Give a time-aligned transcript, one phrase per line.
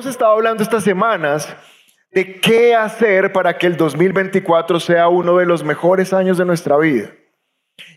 [0.00, 1.54] hemos estado hablando estas semanas
[2.10, 6.78] de qué hacer para que el 2024 sea uno de los mejores años de nuestra
[6.78, 7.10] vida.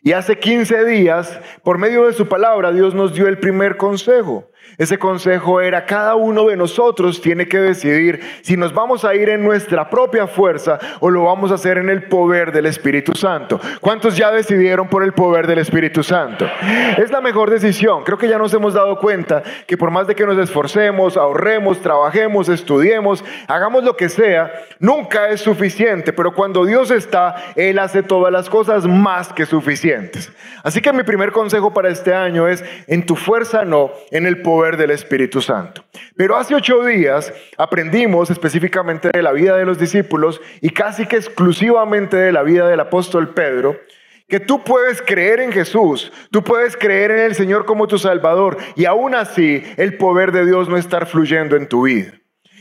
[0.01, 4.51] Y hace 15 días, por medio de su palabra, Dios nos dio el primer consejo.
[4.77, 9.29] Ese consejo era, cada uno de nosotros tiene que decidir si nos vamos a ir
[9.29, 13.59] en nuestra propia fuerza o lo vamos a hacer en el poder del Espíritu Santo.
[13.81, 16.49] ¿Cuántos ya decidieron por el poder del Espíritu Santo?
[16.97, 18.03] Es la mejor decisión.
[18.03, 21.79] Creo que ya nos hemos dado cuenta que por más de que nos esforcemos, ahorremos,
[21.79, 26.13] trabajemos, estudiemos, hagamos lo que sea, nunca es suficiente.
[26.13, 30.31] Pero cuando Dios está, Él hace todas las cosas más que suficientes.
[30.63, 34.41] Así que mi primer consejo para este año es, en tu fuerza no, en el
[34.41, 35.83] poder del Espíritu Santo.
[36.15, 41.17] Pero hace ocho días aprendimos específicamente de la vida de los discípulos y casi que
[41.17, 43.79] exclusivamente de la vida del apóstol Pedro,
[44.27, 48.57] que tú puedes creer en Jesús, tú puedes creer en el Señor como tu Salvador
[48.75, 52.13] y aún así el poder de Dios no estar fluyendo en tu vida.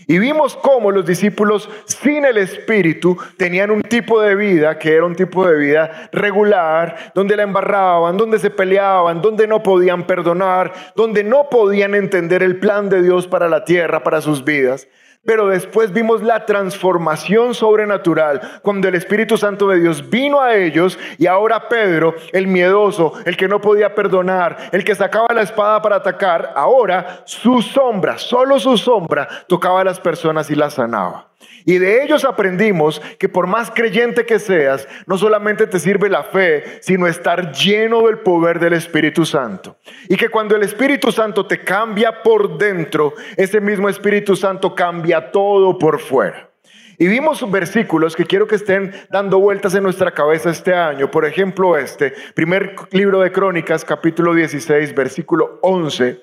[0.06, 5.04] Y vimos cómo los discípulos sin el Espíritu tenían un tipo de vida que era
[5.04, 10.72] un tipo de vida regular, donde la embarraban, donde se peleaban, donde no podían perdonar,
[10.96, 14.88] donde no podían entender el plan de Dios para la tierra, para sus vidas.
[15.24, 20.98] Pero después vimos la transformación sobrenatural cuando el Espíritu Santo de Dios vino a ellos
[21.16, 25.80] y ahora Pedro, el miedoso, el que no podía perdonar, el que sacaba la espada
[25.80, 31.31] para atacar, ahora su sombra, solo su sombra, tocaba a las personas y las sanaba.
[31.64, 36.24] Y de ellos aprendimos que por más creyente que seas, no solamente te sirve la
[36.24, 39.76] fe, sino estar lleno del poder del Espíritu Santo.
[40.08, 45.30] Y que cuando el Espíritu Santo te cambia por dentro, ese mismo Espíritu Santo cambia
[45.30, 46.52] todo por fuera.
[46.98, 51.10] Y vimos versículos que quiero que estén dando vueltas en nuestra cabeza este año.
[51.10, 56.22] Por ejemplo, este, primer libro de Crónicas, capítulo 16, versículo 11,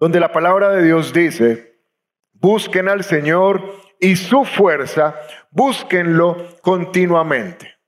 [0.00, 1.67] donde la palabra de Dios dice,
[2.40, 3.62] Busquen al Señor
[4.00, 5.16] y su fuerza,
[5.50, 7.78] búsquenlo continuamente.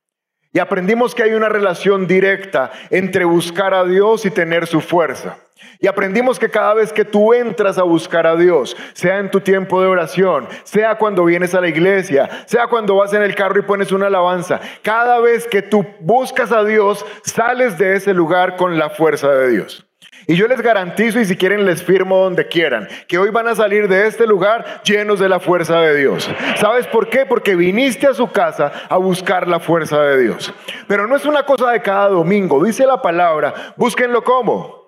[0.52, 5.38] Y aprendimos que hay una relación directa entre buscar a Dios y tener su fuerza.
[5.78, 9.40] Y aprendimos que cada vez que tú entras a buscar a Dios, sea en tu
[9.40, 13.60] tiempo de oración, sea cuando vienes a la iglesia, sea cuando vas en el carro
[13.60, 18.56] y pones una alabanza, cada vez que tú buscas a Dios, sales de ese lugar
[18.56, 19.89] con la fuerza de Dios.
[20.26, 23.54] Y yo les garantizo, y si quieren les firmo donde quieran, que hoy van a
[23.54, 26.30] salir de este lugar llenos de la fuerza de Dios.
[26.56, 27.26] ¿Sabes por qué?
[27.26, 30.52] Porque viniste a su casa a buscar la fuerza de Dios.
[30.86, 34.80] Pero no es una cosa de cada domingo, dice la palabra, búsquenlo como.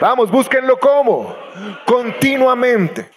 [0.00, 1.36] Vamos, búsquenlo como.
[1.86, 3.08] Continuamente,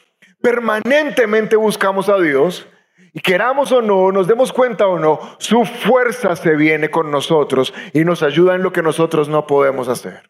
[0.41, 2.67] permanentemente buscamos a Dios.
[3.15, 7.71] Y queramos o no, nos demos cuenta o no, su fuerza se viene con nosotros
[7.93, 10.23] y nos ayuda en lo que nosotros no podemos hacer.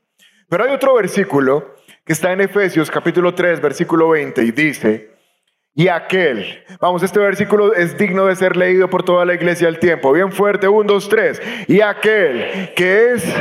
[0.54, 1.74] Pero hay otro versículo
[2.06, 5.10] que está en Efesios capítulo 3, versículo 20 y dice,
[5.74, 9.80] y aquel, vamos, este versículo es digno de ser leído por toda la iglesia del
[9.80, 13.36] tiempo, bien fuerte, 1, 2, 3, y aquel que es...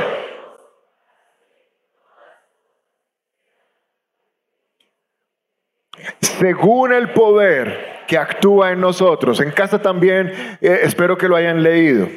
[6.22, 11.62] Según el poder que actúa en nosotros, en casa también eh, espero que lo hayan
[11.62, 12.08] leído.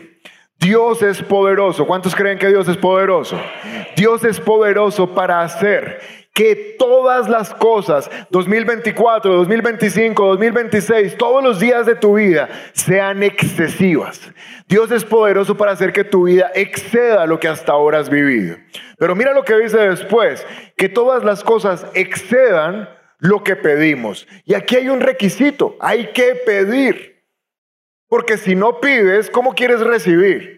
[0.60, 1.86] Dios es poderoso.
[1.86, 3.40] ¿Cuántos creen que Dios es poderoso?
[3.96, 6.00] Dios es poderoso para hacer
[6.36, 14.20] que todas las cosas, 2024, 2025, 2026, todos los días de tu vida sean excesivas.
[14.68, 18.58] Dios es poderoso para hacer que tu vida exceda lo que hasta ahora has vivido.
[18.98, 20.46] Pero mira lo que dice después,
[20.76, 22.90] que todas las cosas excedan
[23.20, 24.28] lo que pedimos.
[24.44, 27.15] Y aquí hay un requisito, hay que pedir.
[28.08, 30.56] Porque si no pides, ¿cómo quieres recibir?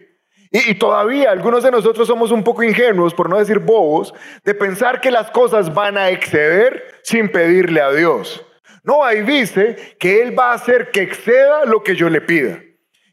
[0.50, 4.14] Y, todavía algunos de nosotros somos un poco ingenuos, por no decir bobos,
[4.44, 8.44] de pensar que las cosas van a exceder sin pedirle a Dios.
[8.82, 12.62] No, ahí dice que Él va a hacer que exceda lo que yo le pida.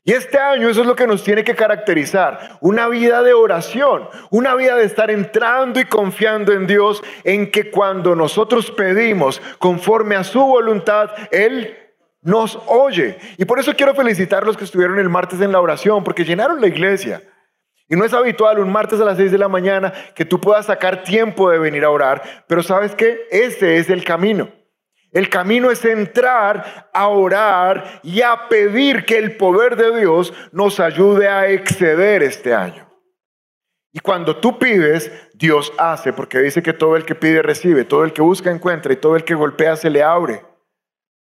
[0.07, 4.07] Y este año eso es lo que nos tiene que caracterizar, una vida de oración,
[4.29, 10.15] una vida de estar entrando y confiando en Dios, en que cuando nosotros pedimos conforme
[10.15, 11.84] a su voluntad, Él
[12.25, 13.17] nos oye.
[13.37, 16.25] Y por eso quiero felicitar a los que estuvieron el martes en la oración, porque
[16.25, 17.21] llenaron la iglesia.
[17.87, 20.65] Y no es habitual un martes a las 6 de la mañana que tú puedas
[20.65, 24.49] sacar tiempo de venir a orar, pero sabes que ese es el camino.
[25.11, 30.79] El camino es entrar a orar y a pedir que el poder de Dios nos
[30.79, 32.89] ayude a exceder este año.
[33.93, 38.03] Y cuando tú pides, Dios hace, porque dice que todo el que pide recibe, todo
[38.03, 40.41] el que busca encuentra y todo el que golpea se le abre.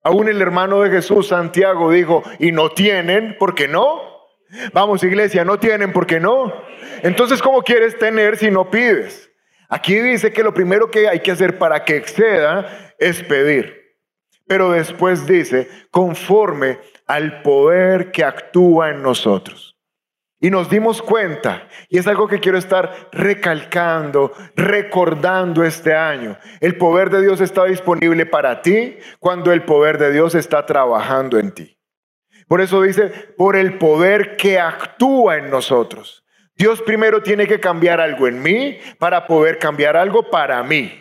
[0.07, 4.01] Aún el hermano de Jesús, Santiago, dijo, y no tienen, ¿por qué no?
[4.73, 6.55] Vamos, iglesia, no tienen, ¿por qué no?
[7.03, 9.29] Entonces, ¿cómo quieres tener si no pides?
[9.69, 13.83] Aquí dice que lo primero que hay que hacer para que exceda es pedir.
[14.47, 19.76] Pero después dice, conforme al poder que actúa en nosotros.
[20.47, 26.39] Y nos dimos cuenta, y es algo que quiero estar recalcando, recordando este año.
[26.61, 31.41] El poder de Dios está disponible para ti cuando el poder de Dios está trabajando
[31.41, 31.81] en ti.
[32.47, 36.25] Por eso dice, por el poder que actúa en nosotros.
[36.55, 40.93] Dios primero tiene que cambiar algo en mí para poder cambiar algo para mí.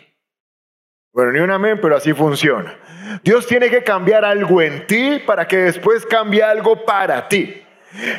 [1.12, 2.76] Bueno, ni un amén, pero así funciona.
[3.22, 7.62] Dios tiene que cambiar algo en ti para que después cambie algo para ti.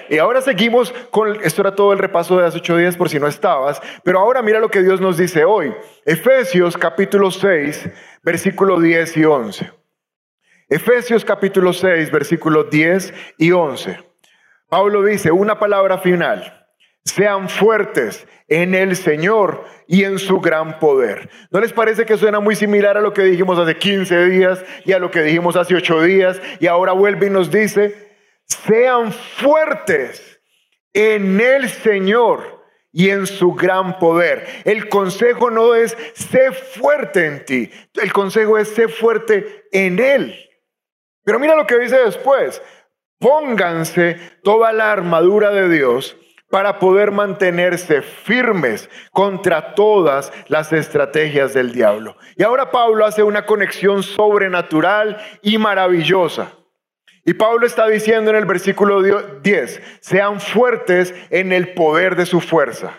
[0.09, 3.19] Y ahora seguimos con, esto era todo el repaso de hace ocho días por si
[3.19, 5.74] no estabas, pero ahora mira lo que Dios nos dice hoy.
[6.06, 7.89] Efesios capítulo 6,
[8.24, 9.71] versículo 10 y 11.
[10.69, 14.00] Efesios capítulo 6, versículos 10 y 11.
[14.69, 16.68] Pablo dice una palabra final.
[17.06, 21.30] Sean fuertes en el Señor y en su gran poder.
[21.51, 24.91] ¿No les parece que suena muy similar a lo que dijimos hace 15 días y
[24.91, 26.41] a lo que dijimos hace 8 días?
[26.59, 28.06] Y ahora vuelve y nos dice,
[28.47, 30.41] sean fuertes
[30.94, 34.47] en el Señor y en su gran poder.
[34.65, 37.71] El consejo no es sé fuerte en ti,
[38.01, 40.35] el consejo es sé fuerte en Él.
[41.23, 42.61] Pero mira lo que dice después,
[43.19, 46.17] pónganse toda la armadura de Dios
[46.49, 52.15] para poder mantenerse firmes contra todas las estrategias del diablo.
[52.38, 56.53] Y ahora Pablo hace una conexión sobrenatural y maravillosa.
[57.27, 59.01] Y Pablo está diciendo en el versículo
[59.41, 62.94] 10, sean fuertes en el poder de su fuerza.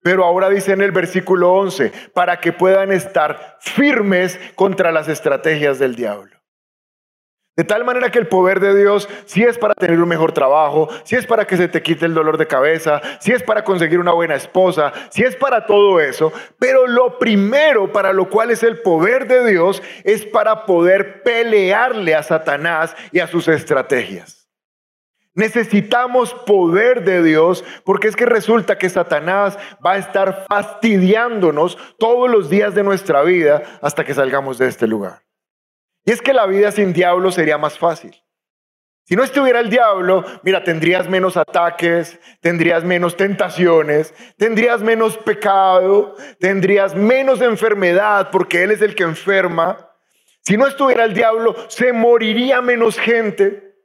[0.00, 5.78] Pero ahora dice en el versículo 11, para que puedan estar firmes contra las estrategias
[5.78, 6.35] del diablo.
[7.56, 10.90] De tal manera que el poder de Dios, si es para tener un mejor trabajo,
[11.04, 13.98] si es para que se te quite el dolor de cabeza, si es para conseguir
[13.98, 18.62] una buena esposa, si es para todo eso, pero lo primero para lo cual es
[18.62, 24.50] el poder de Dios es para poder pelearle a Satanás y a sus estrategias.
[25.32, 32.30] Necesitamos poder de Dios porque es que resulta que Satanás va a estar fastidiándonos todos
[32.30, 35.25] los días de nuestra vida hasta que salgamos de este lugar.
[36.06, 38.14] Y es que la vida sin diablo sería más fácil.
[39.08, 46.14] Si no estuviera el diablo, mira, tendrías menos ataques, tendrías menos tentaciones, tendrías menos pecado,
[46.40, 49.90] tendrías menos enfermedad, porque Él es el que enferma.
[50.42, 53.76] Si no estuviera el diablo, se moriría menos gente,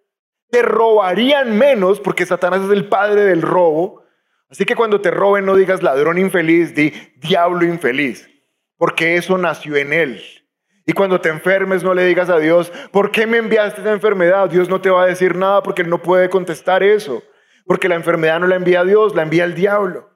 [0.49, 4.03] te robarían menos, porque Satanás es el padre del robo.
[4.49, 8.29] Así que cuando te roben no digas ladrón infeliz, di diablo infeliz,
[8.77, 10.40] porque eso nació en Él.
[10.85, 14.49] Y cuando te enfermes no le digas a Dios, ¿por qué me enviaste esa enfermedad?
[14.49, 17.23] Dios no te va a decir nada porque Él no puede contestar eso.
[17.65, 20.09] Porque la enfermedad no la envía Dios, la envía el diablo.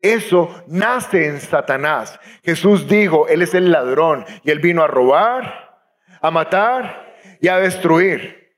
[0.00, 2.18] Eso nace en Satanás.
[2.42, 5.78] Jesús dijo, Él es el ladrón y Él vino a robar,
[6.20, 8.56] a matar y a destruir.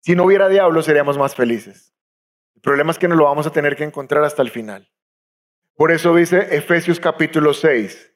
[0.00, 1.94] Si no hubiera diablo seríamos más felices.
[2.54, 4.90] El problema es que no lo vamos a tener que encontrar hasta el final.
[5.76, 8.13] Por eso dice Efesios capítulo 6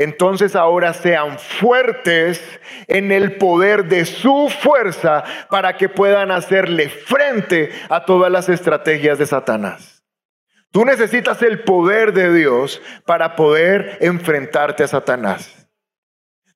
[0.00, 2.42] entonces ahora sean fuertes
[2.86, 9.18] en el poder de su fuerza para que puedan hacerle frente a todas las estrategias
[9.18, 10.02] de Satanás.
[10.70, 15.68] Tú necesitas el poder de Dios para poder enfrentarte a Satanás.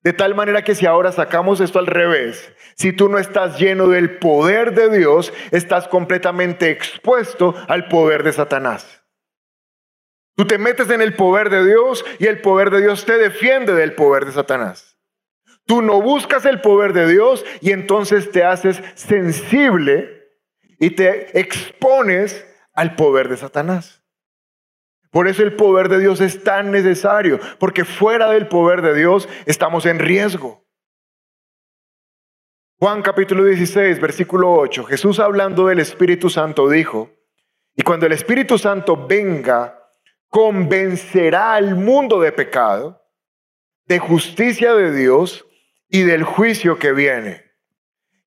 [0.01, 3.87] De tal manera que si ahora sacamos esto al revés, si tú no estás lleno
[3.89, 9.04] del poder de Dios, estás completamente expuesto al poder de Satanás.
[10.35, 13.73] Tú te metes en el poder de Dios y el poder de Dios te defiende
[13.73, 14.97] del poder de Satanás.
[15.65, 20.29] Tú no buscas el poder de Dios y entonces te haces sensible
[20.79, 24.03] y te expones al poder de Satanás.
[25.09, 29.29] Por eso el poder de Dios es tan necesario, porque fuera del poder de Dios
[29.45, 30.65] estamos en riesgo.
[32.77, 37.09] Juan capítulo 16, versículo 8, Jesús hablando del Espíritu Santo dijo,
[37.73, 39.84] y cuando el Espíritu Santo venga,
[40.35, 43.01] convencerá al mundo de pecado,
[43.85, 45.45] de justicia de Dios
[45.87, 47.53] y del juicio que viene.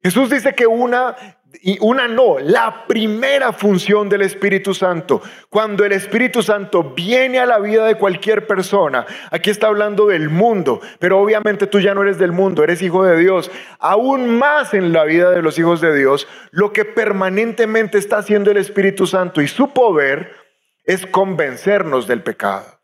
[0.02, 1.14] Jesús dice que una
[1.60, 7.46] y una no, la primera función del Espíritu Santo, cuando el Espíritu Santo viene a
[7.46, 12.00] la vida de cualquier persona, aquí está hablando del mundo, pero obviamente tú ya no
[12.00, 13.50] eres del mundo, eres hijo de Dios,
[13.80, 18.50] aún más en la vida de los hijos de Dios, lo que permanentemente está haciendo
[18.50, 20.47] el Espíritu Santo y su poder
[20.88, 22.80] es convencernos del pecado.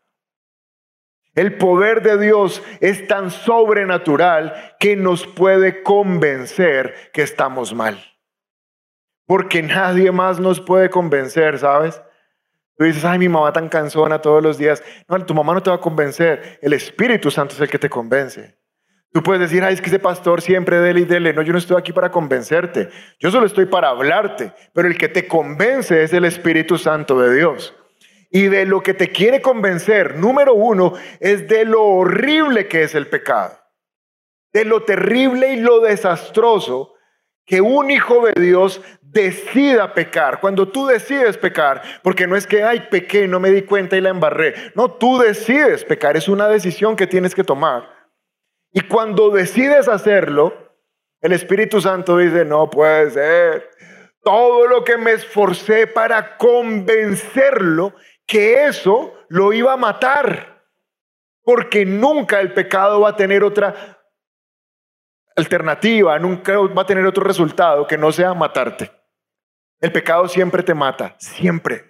[1.33, 7.99] El poder de Dios es tan sobrenatural que nos puede convencer que estamos mal.
[9.25, 11.99] Porque nadie más nos puede convencer, ¿sabes?
[12.77, 14.83] Tú dices, ay, mi mamá tan cansona todos los días.
[15.09, 16.59] No, tu mamá no te va a convencer.
[16.61, 18.55] El Espíritu Santo es el que te convence.
[19.11, 21.33] Tú puedes decir, ay, es que ese pastor siempre dele y dele.
[21.33, 22.89] No, yo no estoy aquí para convencerte.
[23.19, 24.53] Yo solo estoy para hablarte.
[24.73, 27.73] Pero el que te convence es el Espíritu Santo de Dios.
[28.29, 32.95] Y de lo que te quiere convencer, número uno, es de lo horrible que es
[32.95, 33.57] el pecado.
[34.51, 36.93] De lo terrible y lo desastroso
[37.45, 40.39] que un hijo de Dios decida pecar.
[40.41, 44.01] Cuando tú decides pecar, porque no es que, ay, pequé, no me di cuenta y
[44.01, 44.53] la embarré.
[44.75, 47.89] No, tú decides pecar, es una decisión que tienes que tomar.
[48.73, 50.53] Y cuando decides hacerlo,
[51.21, 53.69] el Espíritu Santo dice, no puede ser.
[54.21, 57.93] Todo lo que me esforcé para convencerlo
[58.25, 60.63] que eso lo iba a matar.
[61.43, 63.99] Porque nunca el pecado va a tener otra
[65.35, 68.91] alternativa, nunca va a tener otro resultado que no sea matarte.
[69.79, 71.85] El pecado siempre te mata, siempre.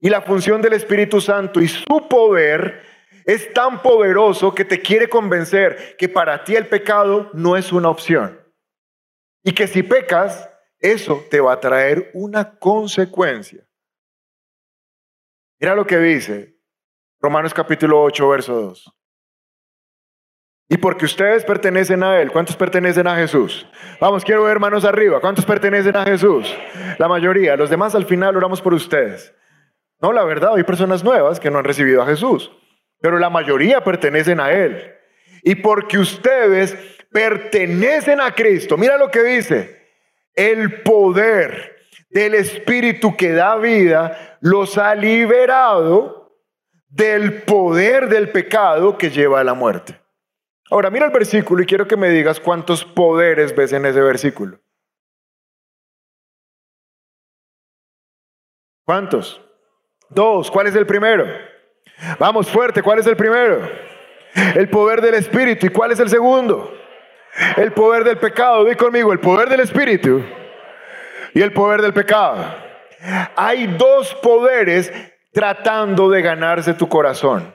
[0.00, 2.82] Y la función del Espíritu Santo y su poder
[3.24, 7.88] es tan poderoso que te quiere convencer que para ti el pecado no es una
[7.88, 8.38] opción.
[9.42, 13.66] Y que si pecas, eso te va a traer una consecuencia.
[15.64, 16.58] Mira lo que dice
[17.22, 18.92] Romanos capítulo 8, verso 2.
[20.68, 23.66] Y porque ustedes pertenecen a Él, ¿cuántos pertenecen a Jesús?
[23.98, 25.22] Vamos, quiero ver manos arriba.
[25.22, 26.54] ¿Cuántos pertenecen a Jesús?
[26.98, 27.56] La mayoría.
[27.56, 29.34] Los demás al final oramos por ustedes.
[30.02, 32.50] No, la verdad, hay personas nuevas que no han recibido a Jesús
[33.00, 34.94] pero la mayoría pertenecen a Él.
[35.42, 36.76] Y porque ustedes
[37.10, 39.82] pertenecen a Cristo, mira lo que dice,
[40.34, 41.73] el poder
[42.14, 46.32] del Espíritu que da vida los ha liberado
[46.88, 50.00] del poder del pecado que lleva a la muerte.
[50.70, 54.60] Ahora mira el versículo y quiero que me digas cuántos poderes ves en ese versículo.
[58.84, 59.40] ¿Cuántos?
[60.08, 60.52] Dos.
[60.52, 61.26] ¿Cuál es el primero?
[62.20, 63.68] Vamos fuerte, ¿cuál es el primero?
[64.54, 65.66] El poder del Espíritu.
[65.66, 66.72] ¿Y cuál es el segundo?
[67.56, 68.64] El poder del pecado.
[68.64, 70.22] Di conmigo, el poder del Espíritu
[71.34, 72.42] y el poder del pecado.
[73.36, 74.92] Hay dos poderes
[75.32, 77.54] tratando de ganarse tu corazón.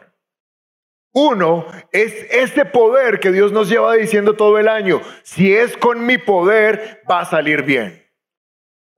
[1.11, 6.05] Uno es ese poder que Dios nos lleva diciendo todo el año, si es con
[6.05, 8.05] mi poder, va a salir bien.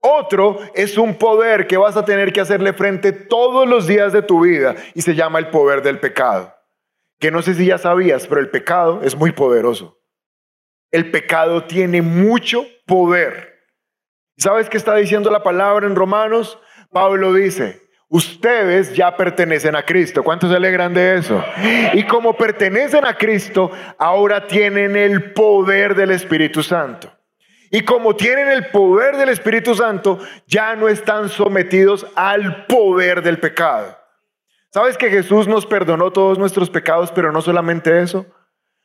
[0.00, 4.22] Otro es un poder que vas a tener que hacerle frente todos los días de
[4.22, 6.54] tu vida y se llama el poder del pecado.
[7.20, 10.00] Que no sé si ya sabías, pero el pecado es muy poderoso.
[10.90, 13.51] El pecado tiene mucho poder.
[14.36, 16.58] ¿Sabes qué está diciendo la palabra en Romanos?
[16.90, 20.22] Pablo dice, ustedes ya pertenecen a Cristo.
[20.22, 21.42] ¿Cuántos se alegran de eso?
[21.92, 27.12] Y como pertenecen a Cristo, ahora tienen el poder del Espíritu Santo.
[27.70, 33.38] Y como tienen el poder del Espíritu Santo, ya no están sometidos al poder del
[33.38, 33.96] pecado.
[34.68, 38.26] ¿Sabes que Jesús nos perdonó todos nuestros pecados, pero no solamente eso?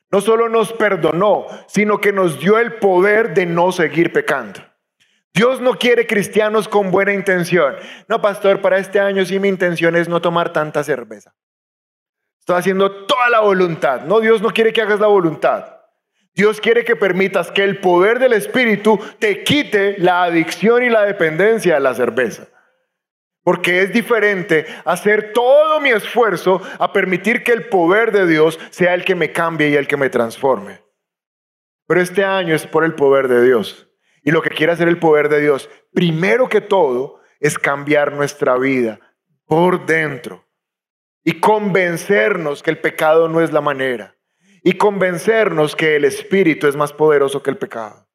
[0.10, 4.62] No solo nos perdonó, sino que nos dio el poder de no seguir pecando.
[5.38, 7.76] Dios no quiere cristianos con buena intención.
[8.08, 11.36] No, pastor, para este año sí mi intención es no tomar tanta cerveza.
[12.40, 14.02] Estoy haciendo toda la voluntad.
[14.02, 15.76] No, Dios no quiere que hagas la voluntad.
[16.34, 21.04] Dios quiere que permitas que el poder del Espíritu te quite la adicción y la
[21.04, 22.48] dependencia a la cerveza.
[23.44, 28.96] Porque es diferente hacer todo mi esfuerzo a permitir que el poder de Dios sea
[28.96, 30.82] el que me cambie y el que me transforme.
[31.86, 33.87] Pero este año es por el poder de Dios.
[34.28, 38.58] Y lo que quiere hacer el poder de Dios, primero que todo, es cambiar nuestra
[38.58, 39.00] vida
[39.46, 40.46] por dentro
[41.24, 44.18] y convencernos que el pecado no es la manera
[44.64, 48.06] y convencernos que el Espíritu es más poderoso que el pecado.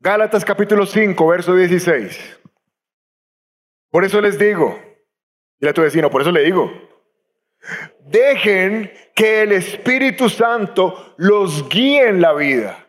[0.00, 2.38] Gálatas capítulo 5, verso 16.
[3.88, 4.78] Por eso les digo,
[5.58, 6.70] dile a tu vecino, por eso le digo,
[8.00, 12.85] dejen que el Espíritu Santo los guíe en la vida.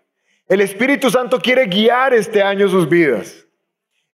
[0.47, 3.47] El Espíritu Santo quiere guiar este año sus vidas.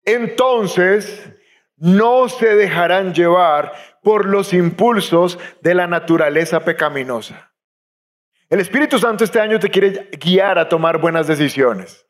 [0.03, 1.31] Entonces,
[1.77, 7.51] no se dejarán llevar por los impulsos de la naturaleza pecaminosa.
[8.49, 12.05] El Espíritu Santo este año te quiere guiar a tomar buenas decisiones.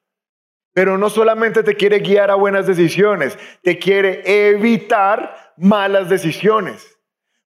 [0.73, 6.97] Pero no solamente te quiere guiar a buenas decisiones, te quiere evitar malas decisiones.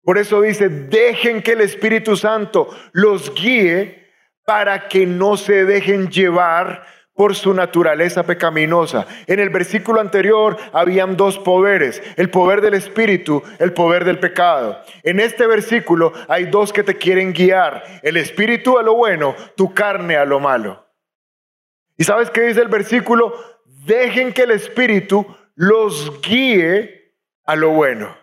[0.01, 4.06] Por eso dice, dejen que el Espíritu Santo los guíe
[4.47, 9.05] para que no se dejen llevar por su naturaleza pecaminosa.
[9.25, 14.81] En el versículo anterior habían dos poderes, el poder del espíritu, el poder del pecado.
[15.03, 19.73] En este versículo hay dos que te quieren guiar, el espíritu a lo bueno, tu
[19.73, 20.87] carne a lo malo.
[21.97, 23.33] ¿Y sabes qué dice el versículo?
[23.65, 27.11] Dejen que el espíritu los guíe
[27.43, 28.15] a lo bueno.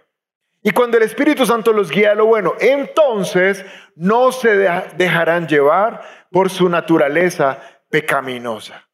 [0.66, 3.66] Y cuando el Espíritu Santo los guía a lo bueno, entonces
[3.96, 4.56] no se
[4.96, 8.88] dejarán llevar por su naturaleza pecaminosa.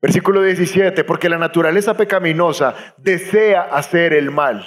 [0.00, 4.66] Versículo 17, porque la naturaleza pecaminosa desea hacer el mal.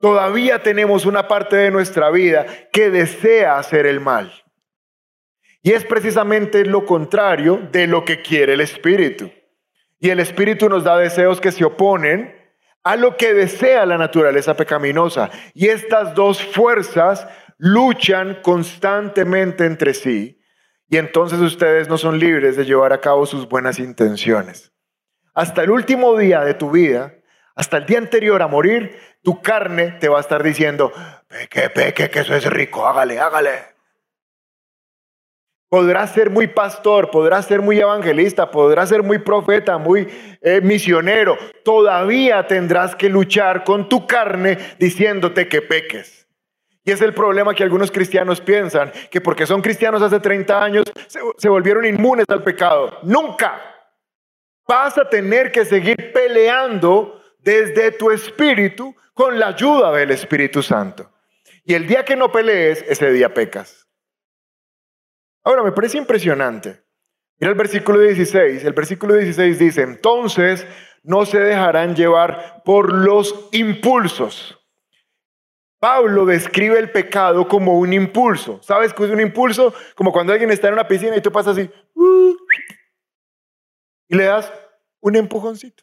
[0.00, 4.44] Todavía tenemos una parte de nuestra vida que desea hacer el mal.
[5.62, 9.32] Y es precisamente lo contrario de lo que quiere el Espíritu.
[9.98, 12.43] Y el Espíritu nos da deseos que se oponen
[12.84, 15.30] a lo que desea la naturaleza pecaminosa.
[15.54, 17.26] Y estas dos fuerzas
[17.58, 20.40] luchan constantemente entre sí.
[20.88, 24.72] Y entonces ustedes no son libres de llevar a cabo sus buenas intenciones.
[25.34, 27.14] Hasta el último día de tu vida,
[27.56, 30.92] hasta el día anterior a morir, tu carne te va a estar diciendo,
[31.26, 33.73] peque, peque, que eso es rico, hágale, hágale.
[35.74, 40.06] Podrás ser muy pastor, podrás ser muy evangelista, podrás ser muy profeta, muy
[40.40, 41.36] eh, misionero.
[41.64, 46.28] Todavía tendrás que luchar con tu carne diciéndote que peques.
[46.84, 50.84] Y es el problema que algunos cristianos piensan, que porque son cristianos hace 30 años
[51.08, 53.00] se, se volvieron inmunes al pecado.
[53.02, 53.60] Nunca.
[54.68, 61.10] Vas a tener que seguir peleando desde tu espíritu con la ayuda del Espíritu Santo.
[61.64, 63.83] Y el día que no pelees, ese día pecas.
[65.44, 66.82] Ahora, me parece impresionante.
[67.38, 68.64] Mira el versículo 16.
[68.64, 70.66] El versículo 16 dice, entonces
[71.02, 74.58] no se dejarán llevar por los impulsos.
[75.78, 78.58] Pablo describe el pecado como un impulso.
[78.62, 79.74] ¿Sabes qué es un impulso?
[79.94, 81.70] Como cuando alguien está en una piscina y tú pasas así
[84.08, 84.52] y le das
[85.00, 85.82] un empujoncito.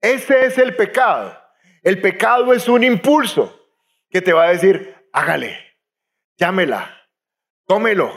[0.00, 1.36] Ese es el pecado.
[1.82, 3.58] El pecado es un impulso
[4.10, 5.58] que te va a decir, hágale,
[6.36, 7.08] llámela,
[7.66, 8.12] tómelo,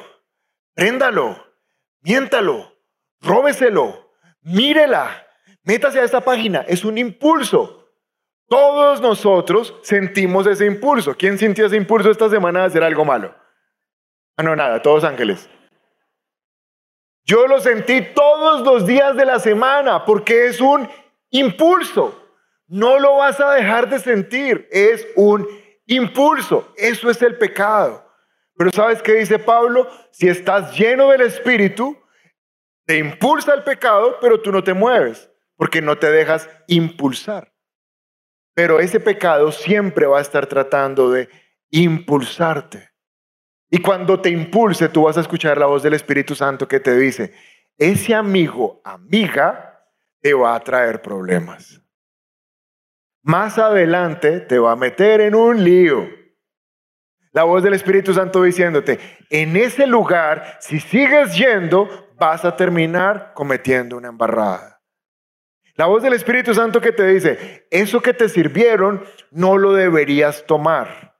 [0.80, 1.36] Préndalo,
[2.04, 2.74] miéntalo,
[3.20, 5.28] róbeselo, mírela,
[5.64, 6.62] métase a esta página.
[6.70, 7.86] Es un impulso.
[8.48, 11.16] Todos nosotros sentimos ese impulso.
[11.18, 13.36] ¿Quién sintió ese impulso esta semana de hacer algo malo?
[14.38, 15.50] Ah, no, nada, todos ángeles.
[17.26, 20.88] Yo lo sentí todos los días de la semana porque es un
[21.30, 22.26] impulso.
[22.68, 24.66] No lo vas a dejar de sentir.
[24.72, 25.46] Es un
[25.88, 26.72] impulso.
[26.78, 28.09] Eso es el pecado.
[28.60, 29.90] Pero ¿sabes qué dice Pablo?
[30.12, 31.98] Si estás lleno del Espíritu,
[32.86, 37.54] te impulsa el pecado, pero tú no te mueves, porque no te dejas impulsar.
[38.54, 41.30] Pero ese pecado siempre va a estar tratando de
[41.70, 42.90] impulsarte.
[43.70, 46.98] Y cuando te impulse, tú vas a escuchar la voz del Espíritu Santo que te
[46.98, 47.34] dice,
[47.78, 49.88] ese amigo, amiga,
[50.20, 51.82] te va a traer problemas.
[53.22, 56.19] Más adelante te va a meter en un lío
[57.32, 61.88] la voz del Espíritu Santo diciéndote, en ese lugar, si sigues yendo,
[62.18, 64.82] vas a terminar cometiendo una embarrada.
[65.76, 70.46] La voz del Espíritu Santo que te dice, eso que te sirvieron, no lo deberías
[70.46, 71.16] tomar.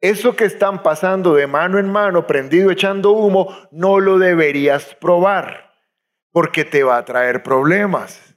[0.00, 5.72] Eso que están pasando de mano en mano, prendido, echando humo, no lo deberías probar,
[6.32, 8.31] porque te va a traer problemas.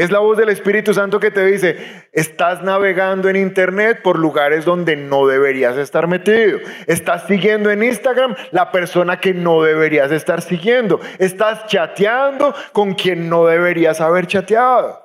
[0.00, 1.76] Es la voz del Espíritu Santo que te dice,
[2.12, 6.58] estás navegando en Internet por lugares donde no deberías estar metido.
[6.86, 11.00] Estás siguiendo en Instagram la persona que no deberías estar siguiendo.
[11.18, 15.02] Estás chateando con quien no deberías haber chateado.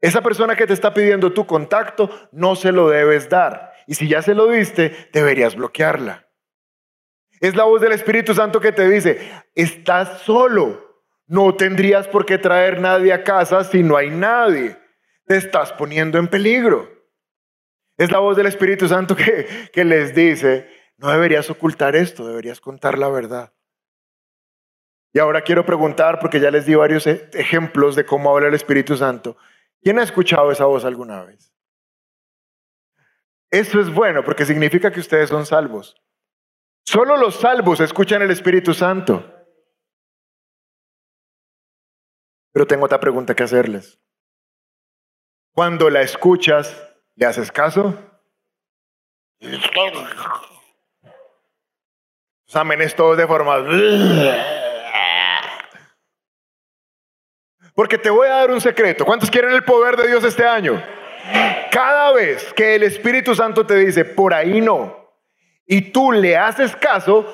[0.00, 3.74] Esa persona que te está pidiendo tu contacto no se lo debes dar.
[3.86, 6.26] Y si ya se lo diste, deberías bloquearla.
[7.42, 9.20] Es la voz del Espíritu Santo que te dice,
[9.54, 10.85] estás solo.
[11.26, 14.76] No tendrías por qué traer nadie a casa si no hay nadie.
[15.26, 16.88] Te estás poniendo en peligro.
[17.96, 22.60] Es la voz del Espíritu Santo que, que les dice, no deberías ocultar esto, deberías
[22.60, 23.52] contar la verdad.
[25.12, 28.54] Y ahora quiero preguntar, porque ya les di varios e, ejemplos de cómo habla el
[28.54, 29.36] Espíritu Santo.
[29.80, 31.52] ¿Quién ha escuchado esa voz alguna vez?
[33.50, 35.96] Eso es bueno porque significa que ustedes son salvos.
[36.84, 39.35] Solo los salvos escuchan el Espíritu Santo.
[42.56, 44.00] Pero tengo otra pregunta que hacerles.
[45.52, 46.74] Cuando la escuchas,
[47.14, 47.94] ¿le haces caso?
[49.40, 49.70] Los
[52.96, 53.58] todos de forma...
[57.74, 59.04] Porque te voy a dar un secreto.
[59.04, 60.82] ¿Cuántos quieren el poder de Dios este año?
[61.70, 64.96] Cada vez que el Espíritu Santo te dice, por ahí no,
[65.66, 67.26] y tú le haces caso,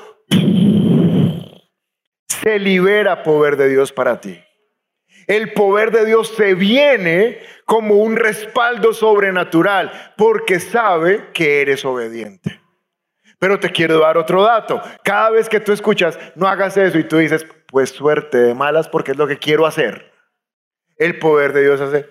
[2.26, 4.42] se libera poder de Dios para ti
[5.26, 12.60] el poder de Dios se viene como un respaldo sobrenatural porque sabe que eres obediente.
[13.38, 14.80] Pero te quiero dar otro dato.
[15.02, 18.88] Cada vez que tú escuchas, no hagas eso y tú dices, pues suerte de malas
[18.88, 20.12] porque es lo que quiero hacer.
[20.96, 22.08] El poder de Dios hace.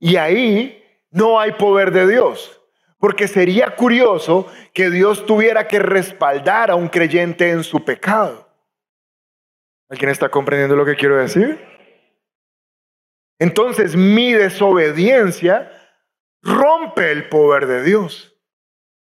[0.00, 2.60] Y ahí no hay poder de Dios.
[2.98, 8.49] Porque sería curioso que Dios tuviera que respaldar a un creyente en su pecado.
[9.90, 11.58] ¿Alguien está comprendiendo lo que quiero decir?
[13.40, 15.72] Entonces mi desobediencia
[16.42, 18.36] rompe el poder de Dios.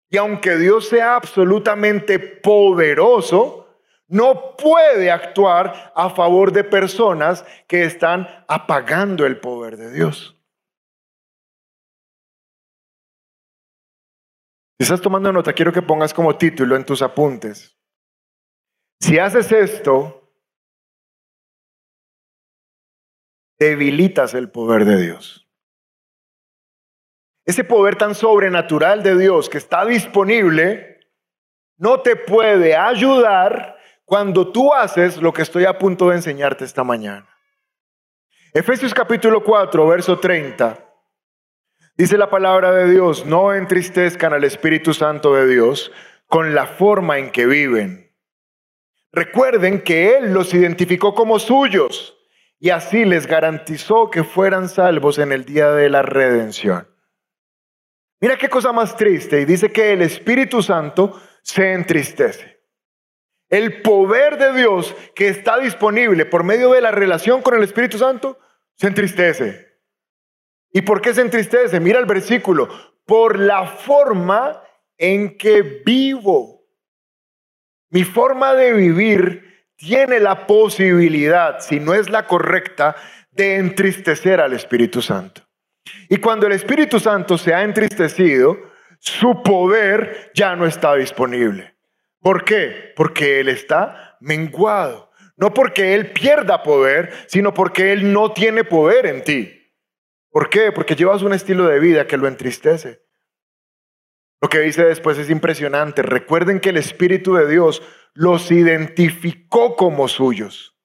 [0.10, 3.68] Y aunque Dios sea absolutamente poderoso,
[4.08, 10.36] no puede actuar a favor de personas que están apagando el poder de Dios.
[14.80, 17.78] Si estás tomando nota, quiero que pongas como título en tus apuntes.
[19.00, 20.19] Si haces esto,
[23.60, 25.48] debilitas el poder de Dios.
[27.46, 31.00] Ese poder tan sobrenatural de Dios que está disponible
[31.78, 36.84] no te puede ayudar cuando tú haces lo que estoy a punto de enseñarte esta
[36.84, 37.28] mañana.
[38.54, 40.86] Efesios capítulo 4, verso 30.
[41.96, 45.92] Dice la palabra de Dios, no entristezcan al Espíritu Santo de Dios
[46.28, 48.16] con la forma en que viven.
[49.12, 52.19] Recuerden que Él los identificó como suyos
[52.60, 56.88] y así les garantizó que fueran salvos en el día de la redención.
[58.22, 62.60] Mira qué cosa más triste y dice que el Espíritu Santo se entristece.
[63.48, 67.98] El poder de Dios que está disponible por medio de la relación con el Espíritu
[67.98, 68.38] Santo
[68.76, 69.70] se entristece.
[70.72, 71.80] ¿Y por qué se entristece?
[71.80, 72.70] Mira el versículo.
[73.06, 74.62] Por la forma
[74.98, 76.68] en que vivo.
[77.90, 82.96] Mi forma de vivir tiene la posibilidad, si no es la correcta,
[83.32, 85.42] de entristecer al Espíritu Santo.
[86.10, 88.58] Y cuando el Espíritu Santo se ha entristecido,
[89.00, 91.76] su poder ya no está disponible.
[92.20, 92.92] ¿Por qué?
[92.96, 95.10] Porque Él está menguado.
[95.38, 99.74] No porque Él pierda poder, sino porque Él no tiene poder en ti.
[100.30, 100.74] ¿Por qué?
[100.74, 103.02] Porque llevas un estilo de vida que lo entristece.
[104.42, 106.02] Lo que dice después es impresionante.
[106.02, 107.82] Recuerden que el Espíritu de Dios
[108.20, 110.76] los identificó como suyos.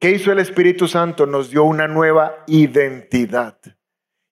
[0.00, 1.24] ¿Qué hizo el Espíritu Santo?
[1.24, 3.60] Nos dio una nueva identidad.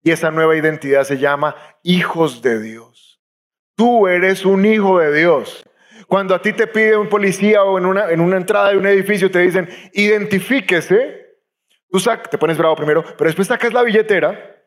[0.03, 1.55] Y esa nueva identidad se llama
[1.85, 3.23] hijos de Dios.
[3.77, 5.65] Tú eres un hijo de Dios.
[6.09, 8.87] Cuando a ti te pide un policía o en una, en una entrada de un
[8.87, 11.39] edificio te dicen, identifíquese,
[11.89, 14.65] tú sacas, te pones bravo primero, pero después sacas la billetera.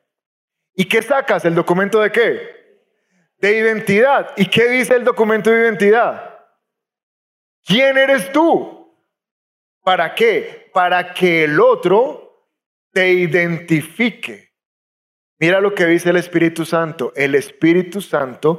[0.75, 1.43] ¿Y qué sacas?
[1.43, 2.39] ¿El documento de qué?
[3.39, 4.31] De identidad.
[4.37, 6.26] ¿Y qué dice el documento de identidad?
[7.67, 8.95] ¿Quién eres tú?
[9.83, 10.71] ¿Para qué?
[10.73, 12.47] Para que el otro
[12.93, 14.53] te identifique.
[15.37, 17.11] Mira lo que dice el Espíritu Santo.
[17.15, 18.57] El Espíritu Santo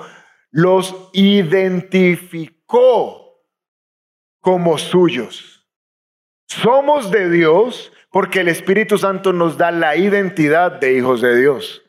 [0.51, 2.59] los identifica
[4.41, 5.67] como suyos.
[6.47, 11.83] Somos de Dios porque el Espíritu Santo nos da la identidad de hijos de Dios.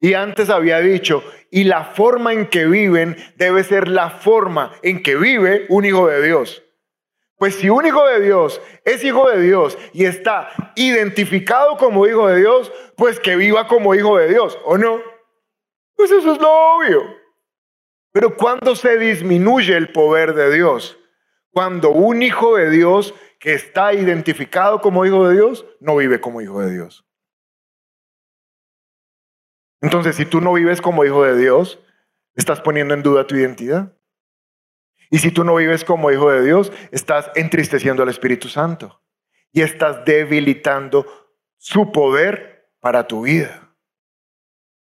[0.00, 5.02] Y antes había dicho, y la forma en que viven debe ser la forma en
[5.02, 6.62] que vive un hijo de Dios.
[7.36, 12.28] Pues si un hijo de Dios es hijo de Dios y está identificado como hijo
[12.28, 15.00] de Dios, pues que viva como hijo de Dios, ¿o no?
[15.96, 17.02] Pues eso es lo obvio.
[18.12, 20.98] Pero cuando se disminuye el poder de Dios,
[21.50, 26.40] cuando un hijo de Dios que está identificado como hijo de Dios, no vive como
[26.40, 27.06] hijo de Dios.
[29.80, 31.78] Entonces, si tú no vives como hijo de Dios,
[32.34, 33.96] estás poniendo en duda tu identidad.
[35.10, 39.02] Y si tú no vives como hijo de Dios, estás entristeciendo al Espíritu Santo
[39.52, 41.06] y estás debilitando
[41.56, 43.74] su poder para tu vida.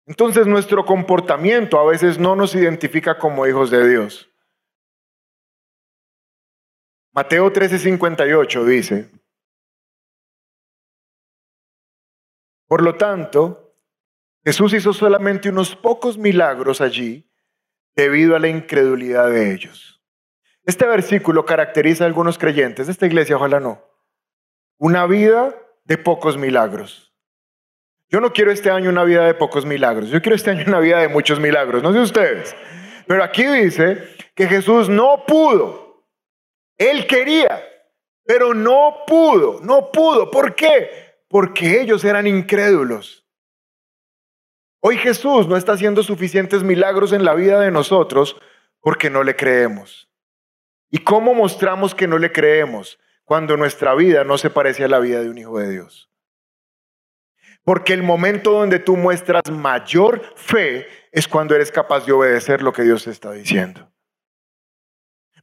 [0.07, 4.29] Entonces nuestro comportamiento a veces no nos identifica como hijos de Dios.
[7.13, 9.11] Mateo 13:58 dice,
[12.67, 13.68] por lo tanto,
[14.49, 17.31] Jesús hizo solamente unos pocos milagros allí
[17.95, 20.03] debido a la incredulidad de ellos.
[20.65, 23.85] Este versículo caracteriza a algunos creyentes de esta iglesia, ojalá no.
[24.79, 27.13] Una vida de pocos milagros.
[28.09, 30.81] Yo no quiero este año una vida de pocos milagros, yo quiero este año una
[30.81, 32.57] vida de muchos milagros, no sé ustedes.
[33.07, 34.03] Pero aquí dice
[34.35, 36.07] que Jesús no pudo.
[36.79, 37.63] Él quería,
[38.25, 40.31] pero no pudo, no pudo.
[40.31, 41.19] ¿Por qué?
[41.29, 43.28] Porque ellos eran incrédulos.
[44.81, 48.37] Hoy Jesús no está haciendo suficientes milagros en la vida de nosotros
[48.81, 50.09] porque no le creemos.
[50.91, 52.99] ¿Y cómo mostramos que no le creemos?
[53.25, 56.11] Cuando nuestra vida no se parece a la vida de un hijo de Dios.
[57.65, 62.73] Porque el momento donde tú muestras mayor fe es cuando eres capaz de obedecer lo
[62.73, 63.93] que Dios te está diciendo.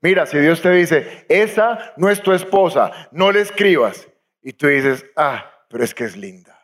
[0.02, 4.08] Mira, si Dios te dice, esa no es tu esposa, no le escribas.
[4.42, 6.60] Y tú dices, ah, pero es que es linda.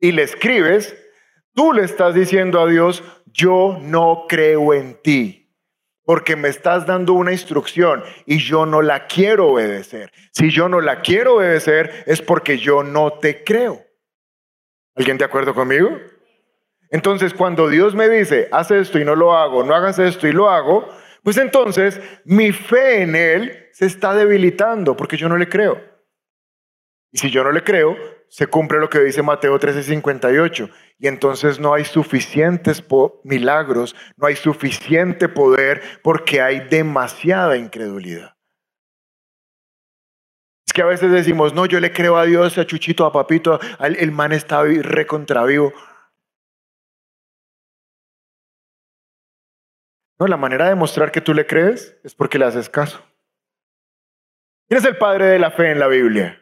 [0.00, 0.96] Y le escribes,
[1.54, 5.54] Tú le estás diciendo a Dios, yo no creo en ti,
[6.04, 10.12] porque me estás dando una instrucción y yo no la quiero obedecer.
[10.32, 13.84] Si yo no la quiero obedecer es porque yo no te creo.
[14.94, 15.90] ¿Alguien de acuerdo conmigo?
[16.90, 20.32] Entonces, cuando Dios me dice, haz esto y no lo hago, no hagas esto y
[20.32, 20.88] lo hago,
[21.22, 25.80] pues entonces mi fe en Él se está debilitando porque yo no le creo.
[27.12, 27.96] Y si yo no le creo,
[28.28, 30.70] se cumple lo que dice Mateo 13:58.
[30.98, 32.84] Y entonces no hay suficientes
[33.24, 38.36] milagros, no hay suficiente poder porque hay demasiada incredulidad.
[40.66, 43.58] Es que a veces decimos, no, yo le creo a Dios, a Chuchito, a Papito,
[43.80, 45.72] el man está recontravivo.
[50.18, 53.00] No, la manera de mostrar que tú le crees es porque le haces caso.
[54.68, 56.38] ¿Quién es el padre de la fe en la Biblia?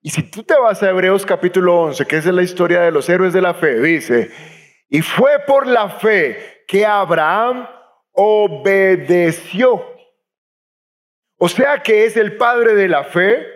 [0.00, 3.08] Y si tú te vas a Hebreos capítulo 11, que es la historia de los
[3.08, 4.30] héroes de la fe, dice,
[4.88, 7.68] y fue por la fe que Abraham
[8.12, 9.86] obedeció.
[11.36, 13.46] O sea que es el padre de la fe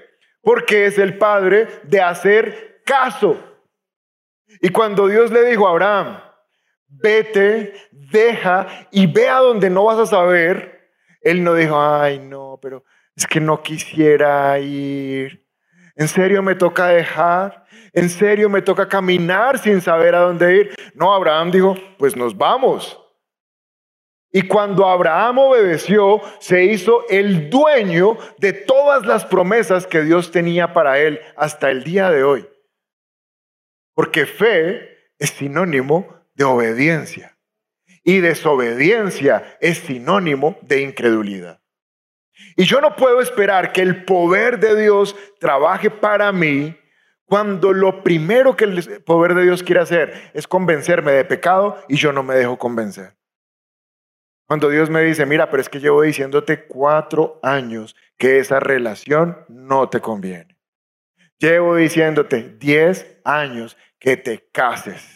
[0.41, 3.37] porque es el padre de hacer caso.
[4.61, 6.21] Y cuando Dios le dijo a Abraham,
[6.87, 10.91] vete, deja y ve a donde no vas a saber,
[11.21, 12.85] él no dijo, ay no, pero
[13.17, 15.46] es que no quisiera ir.
[15.97, 17.67] ¿En serio me toca dejar?
[17.93, 20.75] ¿En serio me toca caminar sin saber a dónde ir?
[20.95, 23.01] No, Abraham dijo, pues nos vamos.
[24.31, 30.75] Y cuando Abraham obedeció, se hizo el dueño de todas las promesas que Dios tenía
[30.75, 32.47] para él hasta el día de hoy.
[33.95, 37.39] Porque fe es sinónimo de obediencia.
[38.05, 41.63] Y desobediencia es sinónimo de incredulidad.
[42.57, 46.77] Y yo no puedo esperar que el poder de Dios trabaje para mí
[47.25, 51.97] cuando lo primero que el poder de Dios quiere hacer es convencerme de pecado y
[51.97, 53.17] yo no me dejo convencer.
[54.47, 59.45] Cuando Dios me dice, mira, pero es que llevo diciéndote cuatro años que esa relación
[59.49, 60.57] no te conviene.
[61.39, 65.16] Llevo diciéndote diez años que te cases.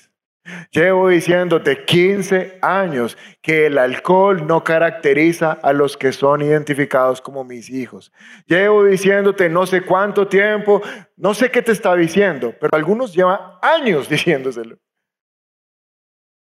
[0.70, 7.44] Llevo diciéndote 15 años que el alcohol no caracteriza a los que son identificados como
[7.44, 8.12] mis hijos.
[8.46, 10.82] Llevo diciéndote no sé cuánto tiempo,
[11.16, 14.76] no sé qué te está diciendo, pero algunos llevan años diciéndoselo.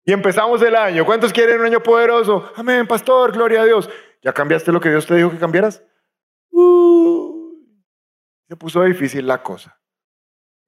[0.04, 1.04] Y empezamos el año.
[1.04, 2.50] ¿Cuántos quieren un año poderoso?
[2.56, 3.90] Amén, pastor, gloria a Dios.
[4.22, 5.82] ¿Ya cambiaste lo que Dios te dijo que cambiaras?
[8.48, 9.77] se puso difícil la cosa.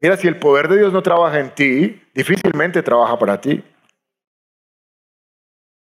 [0.00, 3.62] Mira, si el poder de Dios no trabaja en ti, difícilmente trabaja para ti.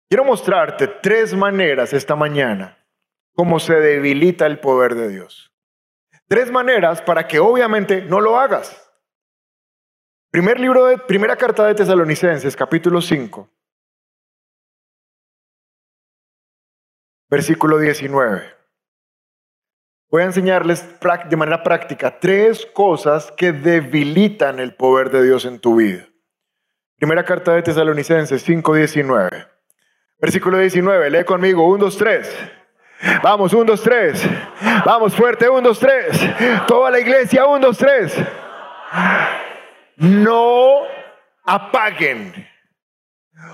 [0.10, 2.80] Quiero mostrarte tres maneras esta mañana
[3.40, 5.54] cómo se debilita el poder de Dios.
[6.28, 8.92] Tres maneras para que obviamente no lo hagas.
[10.30, 13.50] Primer libro primera carta de Tesalonicenses, capítulo 5,
[17.30, 18.59] versículo 19.
[20.12, 20.84] Voy a enseñarles
[21.30, 26.08] de manera práctica tres cosas que debilitan el poder de Dios en tu vida.
[26.98, 29.46] Primera carta de Tesalonicenses 5:19.
[30.20, 32.38] Versículo 19, lee conmigo, 1, 2, 3.
[33.24, 34.30] Vamos, 1, 2, 3.
[34.84, 36.66] Vamos fuerte, 1, 2, 3.
[36.68, 38.18] Toda la iglesia, 1, 2, 3.
[39.98, 40.82] No
[41.46, 42.34] apaguen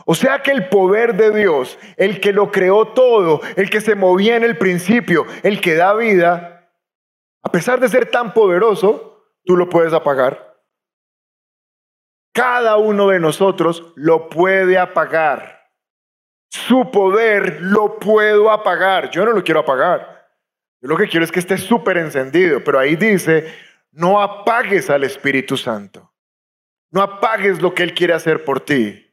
[0.06, 3.96] o sea que el poder de Dios, el que lo creó todo, el que se
[3.96, 6.70] movía en el principio, el que da vida,
[7.44, 10.56] a pesar de ser tan poderoso, tú lo puedes apagar.
[12.34, 15.70] Cada uno de nosotros lo puede apagar.
[16.50, 19.10] Su poder lo puedo apagar.
[19.10, 20.28] Yo no lo quiero apagar.
[20.82, 22.64] Yo lo que quiero es que esté súper encendido.
[22.64, 23.54] Pero ahí dice,
[23.92, 26.14] no apagues al Espíritu Santo.
[26.92, 29.05] No apagues lo que Él quiere hacer por ti.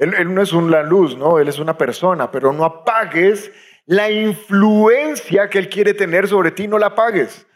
[0.00, 1.38] Él, no es una luz, ¿no?
[1.38, 3.52] Él es una persona, pero no apagues
[3.84, 7.46] la influencia que Él quiere tener sobre ti, no la apagues.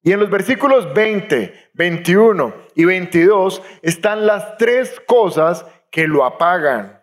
[0.00, 7.02] Y en los versículos 20, 21 y 22 están las tres cosas que lo apagan.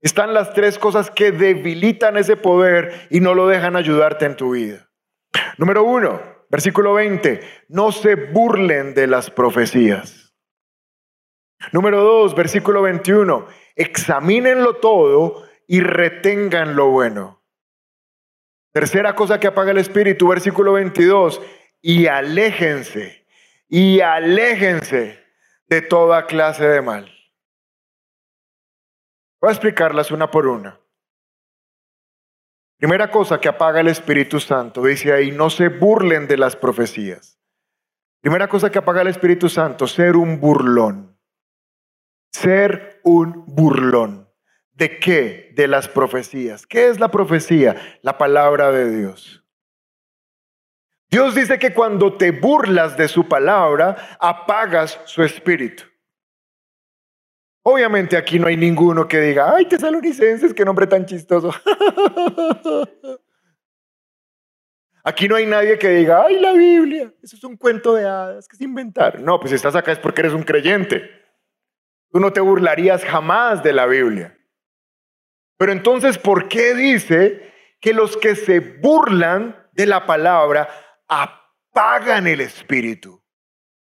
[0.00, 4.52] Están las tres cosas que debilitan ese poder y no lo dejan ayudarte en tu
[4.52, 4.88] vida.
[5.58, 10.29] Número uno, versículo 20, no se burlen de las profecías.
[11.72, 13.46] Número dos, versículo 21,
[13.76, 17.42] examínenlo todo y retengan lo bueno.
[18.72, 21.40] Tercera cosa que apaga el espíritu, versículo 22,
[21.82, 23.26] y aléjense,
[23.68, 25.24] y aléjense
[25.66, 27.12] de toda clase de mal.
[29.40, 30.78] Voy a explicarlas una por una.
[32.78, 37.38] Primera cosa que apaga el Espíritu Santo, dice ahí, no se burlen de las profecías.
[38.20, 41.09] Primera cosa que apaga el Espíritu Santo, ser un burlón.
[42.32, 44.28] Ser un burlón.
[44.72, 45.52] ¿De qué?
[45.54, 46.66] De las profecías.
[46.66, 47.76] ¿Qué es la profecía?
[48.02, 49.44] La palabra de Dios.
[51.10, 55.82] Dios dice que cuando te burlas de su palabra, apagas su espíritu.
[57.62, 61.52] Obviamente aquí no hay ninguno que diga, ay, tesalonicenses, qué nombre tan chistoso.
[65.02, 68.46] Aquí no hay nadie que diga, ay, la Biblia, eso es un cuento de hadas,
[68.46, 69.18] que es inventar.
[69.20, 71.19] No, pues si estás acá es porque eres un creyente.
[72.10, 74.36] Tú no te burlarías jamás de la Biblia.
[75.56, 80.68] Pero entonces, ¿por qué dice que los que se burlan de la palabra
[81.06, 83.22] apagan el espíritu?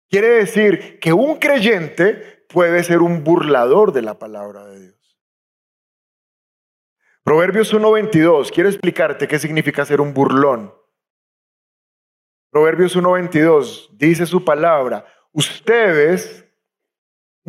[0.08, 5.18] Quiere decir que un creyente puede ser un burlador de la palabra de Dios.
[7.22, 10.74] Proverbios 1.22 quiero explicarte qué significa ser un burlón.
[12.50, 16.44] Proverbios 1.22 dice su palabra, ustedes,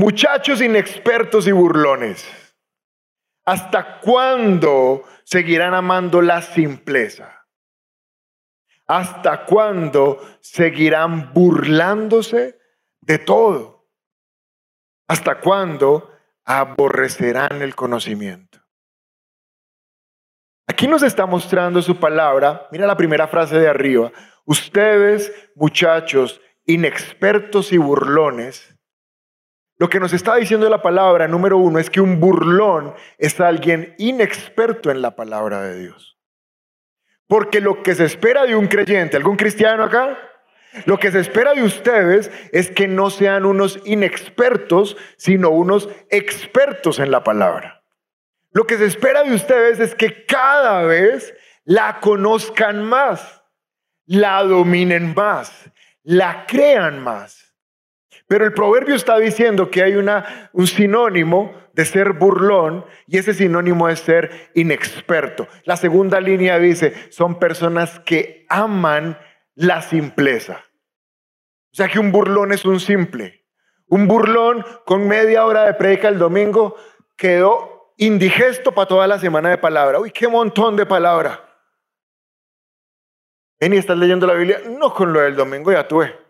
[0.02, 2.28] muchachos inexpertos y burlones,
[3.46, 7.46] ¿hasta cuándo seguirán amando la simpleza?
[8.88, 12.58] ¿Hasta cuándo seguirán burlándose
[13.00, 13.92] de todo?
[15.08, 16.12] ¿Hasta cuándo
[16.46, 18.58] aborrecerán el conocimiento?
[20.66, 24.12] Aquí nos está mostrando su palabra, mira la primera frase de arriba,
[24.46, 28.81] Ustedes, muchachos, inexpertos y burlones,
[29.82, 33.96] lo que nos está diciendo la palabra número uno es que un burlón es alguien
[33.98, 36.20] inexperto en la palabra de Dios.
[37.26, 40.20] Porque lo que se espera de un creyente, algún cristiano acá,
[40.86, 47.00] lo que se espera de ustedes es que no sean unos inexpertos, sino unos expertos
[47.00, 47.84] en la palabra.
[48.52, 53.42] Lo que se espera de ustedes es que cada vez la conozcan más
[54.06, 55.72] la dominen más,
[56.04, 57.51] la crean más.
[58.32, 63.90] Pero el proverbio está diciendo que hay un sinónimo de ser burlón y ese sinónimo
[63.90, 65.50] es ser inexperto.
[65.66, 69.20] La segunda línea dice, son personas que aman
[69.54, 70.64] la simpleza.
[71.74, 73.46] O sea que un burlón es un simple.
[73.88, 76.78] Un burlón con media hora de predica el domingo
[77.18, 80.00] quedó indigesto para toda la semana de palabra.
[80.00, 81.50] Uy, qué montón de palabra.
[83.60, 86.21] Ven y estás leyendo la Biblia, no con lo del domingo, ya tuve.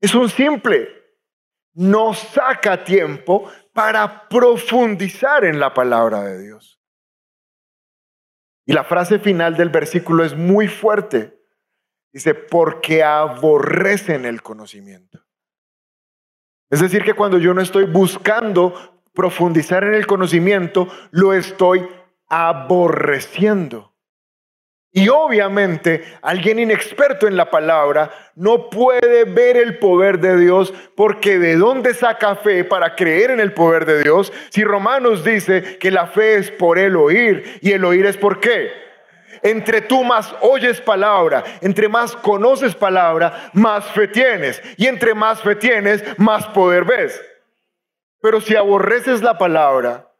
[0.00, 0.88] Es un simple.
[1.74, 6.80] No saca tiempo para profundizar en la palabra de Dios.
[8.66, 11.38] Y la frase final del versículo es muy fuerte.
[12.12, 15.24] Dice, porque aborrecen el conocimiento.
[16.70, 21.88] Es decir, que cuando yo no estoy buscando profundizar en el conocimiento, lo estoy
[22.28, 23.89] aborreciendo.
[24.92, 31.38] Y obviamente alguien inexperto en la palabra no puede ver el poder de Dios porque
[31.38, 35.92] de dónde saca fe para creer en el poder de Dios si Romanos dice que
[35.92, 38.72] la fe es por el oír y el oír es por qué.
[39.42, 44.60] Entre tú más oyes palabra, entre más conoces palabra, más fe tienes.
[44.76, 47.20] Y entre más fe tienes, más poder ves.
[48.20, 50.12] Pero si aborreces la palabra,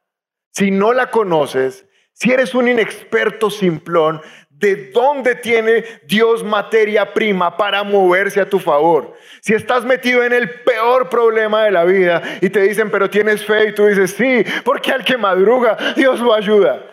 [0.52, 4.22] si no la conoces, si eres un inexperto simplón,
[4.60, 9.16] ¿De dónde tiene Dios materia prima para moverse a tu favor?
[9.40, 13.42] Si estás metido en el peor problema de la vida y te dicen, pero tienes
[13.42, 16.84] fe y tú dices, sí, porque al que madruga, Dios lo ayuda.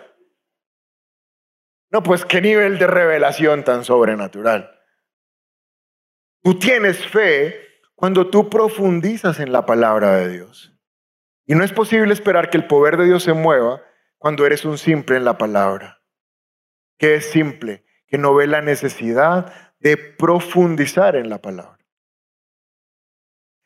[1.92, 4.72] No, pues qué nivel de revelación tan sobrenatural.
[6.44, 10.74] Tú tienes fe cuando tú profundizas en la palabra de Dios.
[11.46, 13.82] Y no es posible esperar que el poder de Dios se mueva
[14.18, 15.97] cuando eres un simple en la palabra
[16.98, 21.78] que es simple, que no ve la necesidad de profundizar en la palabra.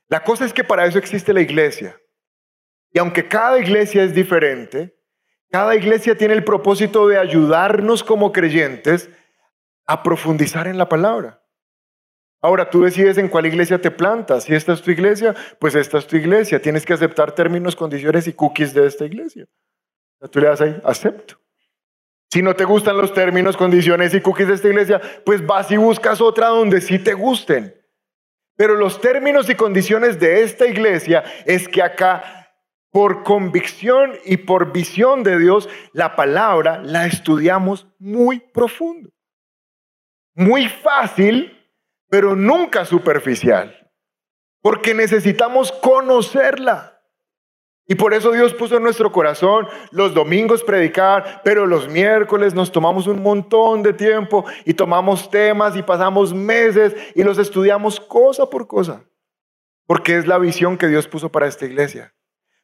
[0.08, 1.98] La cosa es que para eso existe la iglesia.
[2.92, 4.98] Y aunque cada iglesia es diferente,
[5.50, 9.10] cada iglesia tiene el propósito de ayudarnos como creyentes
[9.86, 11.42] a profundizar en la palabra.
[12.42, 14.46] Ahora tú decides en cuál iglesia te plantas.
[14.46, 16.62] Si esta es tu iglesia, pues esta es tu iglesia.
[16.62, 19.48] Tienes que aceptar términos, condiciones y cookies de esta iglesia.
[20.32, 21.40] Tú le das ahí, acepto.
[22.32, 25.76] Si no te gustan los términos, condiciones y cookies de esta iglesia, pues vas y
[25.76, 27.76] buscas otra donde sí te gusten.
[28.56, 32.54] Pero los términos y condiciones de esta iglesia es que acá,
[32.90, 39.10] por convicción y por visión de Dios, la palabra la estudiamos muy profundo.
[40.34, 41.58] Muy fácil,
[42.10, 43.92] pero nunca superficial.
[44.62, 47.01] Porque necesitamos conocerla.
[47.92, 52.72] Y por eso Dios puso en nuestro corazón los domingos predicar, pero los miércoles nos
[52.72, 58.50] tomamos un montón de tiempo y tomamos temas y pasamos meses y los estudiamos cosa
[58.50, 59.04] por cosa.
[59.86, 62.14] Porque es la visión que Dios puso para esta iglesia.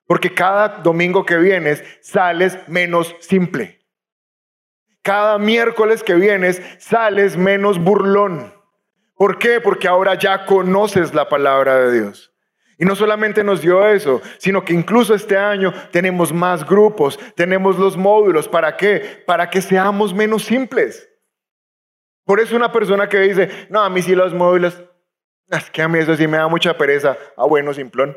[0.05, 3.85] Porque cada domingo que vienes sales menos simple.
[5.01, 8.53] Cada miércoles que vienes sales menos burlón.
[9.17, 9.59] ¿Por qué?
[9.59, 12.33] Porque ahora ya conoces la palabra de Dios.
[12.77, 17.79] Y no solamente nos dio eso, sino que incluso este año tenemos más grupos, tenemos
[17.79, 18.47] los módulos.
[18.47, 19.23] ¿Para qué?
[19.25, 21.09] Para que seamos menos simples.
[22.23, 24.83] Por eso una persona que dice, no, a mí sí los módulos,
[25.49, 27.17] es que a mí eso sí me da mucha pereza.
[27.35, 28.15] Ah, bueno, simplón.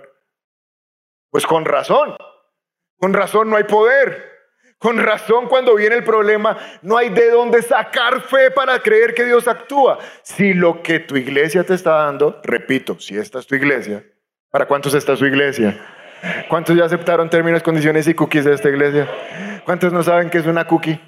[1.30, 2.16] Pues con razón.
[2.98, 4.28] Con razón no hay poder.
[4.78, 9.24] Con razón cuando viene el problema no hay de dónde sacar fe para creer que
[9.24, 9.98] Dios actúa.
[10.22, 14.04] Si lo que tu iglesia te está dando, repito, si esta es tu iglesia,
[14.51, 15.78] ¿para cuántos está su iglesia?
[16.48, 19.09] ¿Cuántos ya aceptaron términos, condiciones y cookies de esta iglesia?
[19.64, 21.01] ¿Cuántos no saben que es una cookie?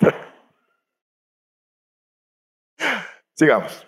[3.34, 3.86] Sigamos.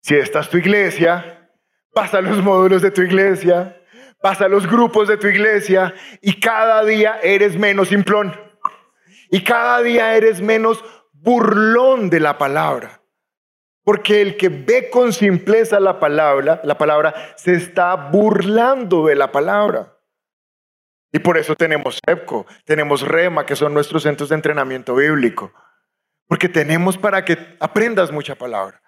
[0.00, 1.50] Si esta es tu iglesia,
[1.92, 3.80] pasa los módulos de tu iglesia,
[4.20, 8.38] pasa los grupos de tu iglesia y cada día eres menos simplón.
[9.30, 13.00] Y cada día eres menos burlón de la palabra.
[13.84, 19.30] Porque el que ve con simpleza la palabra, la palabra se está burlando de la
[19.30, 19.98] palabra.
[21.12, 25.52] Y por eso tenemos EPCO, tenemos REMA, que son nuestros centros de entrenamiento bíblico.
[26.26, 28.82] Porque tenemos para que aprendas mucha palabra.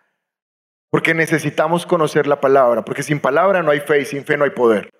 [0.91, 4.45] Porque necesitamos conocer la palabra, porque sin palabra no hay fe y sin fe no
[4.45, 4.91] hay poder.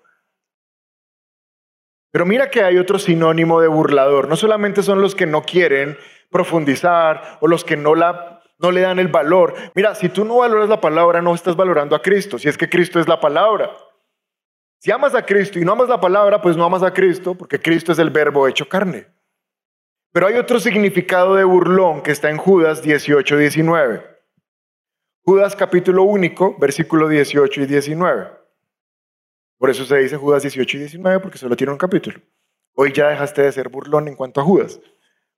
[2.11, 4.27] Pero mira que hay otro sinónimo de burlador.
[4.27, 5.97] No solamente son los que no quieren
[6.29, 9.53] profundizar o los que no, la, no le dan el valor.
[9.75, 12.69] Mira, si tú no valoras la palabra, no estás valorando a Cristo, si es que
[12.69, 13.71] Cristo es la palabra.
[14.79, 17.59] Si amas a Cristo y no amas la palabra, pues no amas a Cristo, porque
[17.59, 19.07] Cristo es el verbo hecho carne.
[20.11, 24.03] Pero hay otro significado de burlón que está en Judas 18, 19.
[25.23, 28.31] Judas capítulo único, versículo 18 y 19.
[29.57, 32.19] Por eso se dice Judas 18 y 19, porque solo tiene un capítulo.
[32.75, 34.79] Hoy ya dejaste de ser burlón en cuanto a Judas,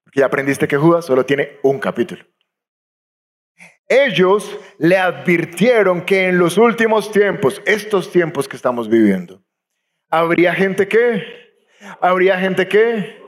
[0.03, 2.23] porque ya aprendiste que Judas solo tiene un capítulo.
[3.89, 9.41] Ellos le advirtieron que en los últimos tiempos, estos tiempos que estamos viviendo,
[10.11, 11.23] habría gente que,
[11.99, 13.19] habría gente que,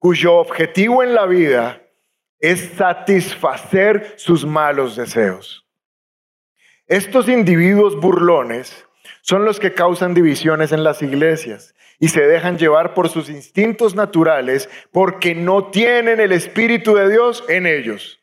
[0.00, 1.80] cuyo objetivo en la vida
[2.40, 5.64] es satisfacer sus malos deseos.
[6.88, 8.84] Estos individuos burlones
[9.22, 13.94] son los que causan divisiones en las iglesias y se dejan llevar por sus instintos
[13.94, 18.22] naturales porque no tienen el Espíritu de Dios en ellos.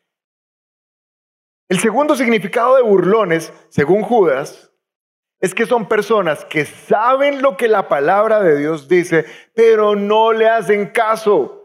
[1.68, 4.70] El segundo significado de burlones, según Judas,
[5.40, 10.32] es que son personas que saben lo que la palabra de Dios dice, pero no
[10.32, 11.62] le hacen caso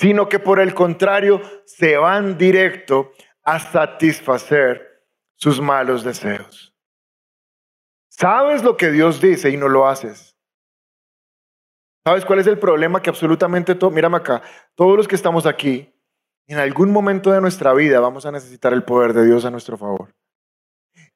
[0.00, 3.12] sino que por el contrario se van directo
[3.42, 6.69] a satisfacer sus malos deseos.
[8.20, 10.36] Sabes lo que Dios dice y no lo haces.
[12.04, 13.00] ¿Sabes cuál es el problema?
[13.00, 14.42] Que absolutamente todo, mírame acá,
[14.74, 15.94] todos los que estamos aquí,
[16.46, 19.78] en algún momento de nuestra vida vamos a necesitar el poder de Dios a nuestro
[19.78, 20.14] favor.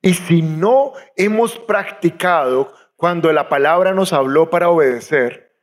[0.01, 5.59] Y si no hemos practicado cuando la palabra nos habló para obedecer,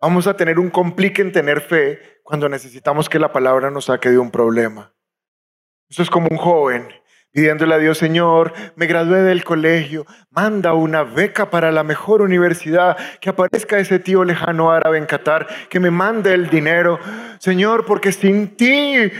[0.00, 4.10] vamos a tener un complique en tener fe cuando necesitamos que la palabra nos saque
[4.10, 4.94] de un problema.
[5.88, 6.88] Eso es como un joven
[7.30, 12.96] pidiéndole a Dios, Señor, me gradué del colegio, manda una beca para la mejor universidad,
[13.20, 16.98] que aparezca ese tío lejano árabe en Qatar, que me mande el dinero,
[17.38, 19.10] Señor, porque sin ti,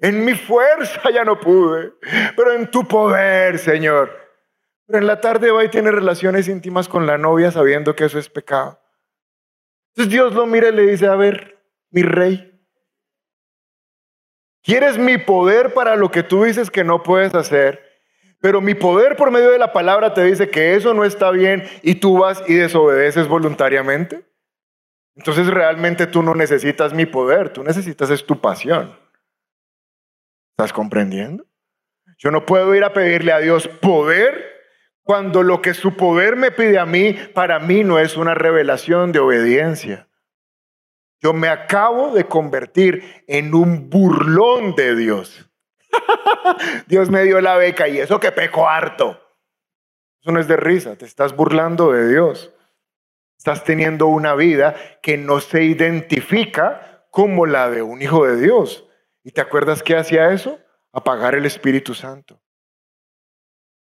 [0.00, 1.92] en mi fuerza ya no pude,
[2.36, 4.10] pero en tu poder, Señor.
[4.86, 8.18] Pero en la tarde va y tiene relaciones íntimas con la novia sabiendo que eso
[8.18, 8.80] es pecado.
[9.94, 11.58] Entonces Dios lo mira y le dice, a ver,
[11.90, 12.51] mi rey,
[14.62, 17.82] Quieres mi poder para lo que tú dices que no puedes hacer,
[18.40, 21.64] pero mi poder por medio de la palabra te dice que eso no está bien
[21.82, 24.24] y tú vas y desobedeces voluntariamente.
[25.16, 28.96] Entonces realmente tú no necesitas mi poder, tú necesitas es tu pasión.
[30.52, 31.44] ¿Estás comprendiendo?
[32.18, 34.52] Yo no puedo ir a pedirle a Dios poder
[35.02, 39.10] cuando lo que su poder me pide a mí, para mí no es una revelación
[39.10, 40.06] de obediencia.
[41.22, 45.48] Yo me acabo de convertir en un burlón de Dios.
[46.88, 49.20] Dios me dio la beca y eso que peco harto.
[50.20, 52.52] Eso no es de risa, te estás burlando de Dios.
[53.38, 58.88] Estás teniendo una vida que no se identifica como la de un hijo de Dios.
[59.22, 60.58] ¿Y te acuerdas qué hacía eso?
[60.92, 62.42] Apagar el Espíritu Santo.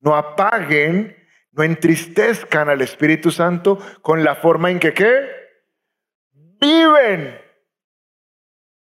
[0.01, 1.17] No apaguen,
[1.53, 5.36] no entristezcan al Espíritu Santo con la forma en que qué?
[6.61, 7.41] Viven.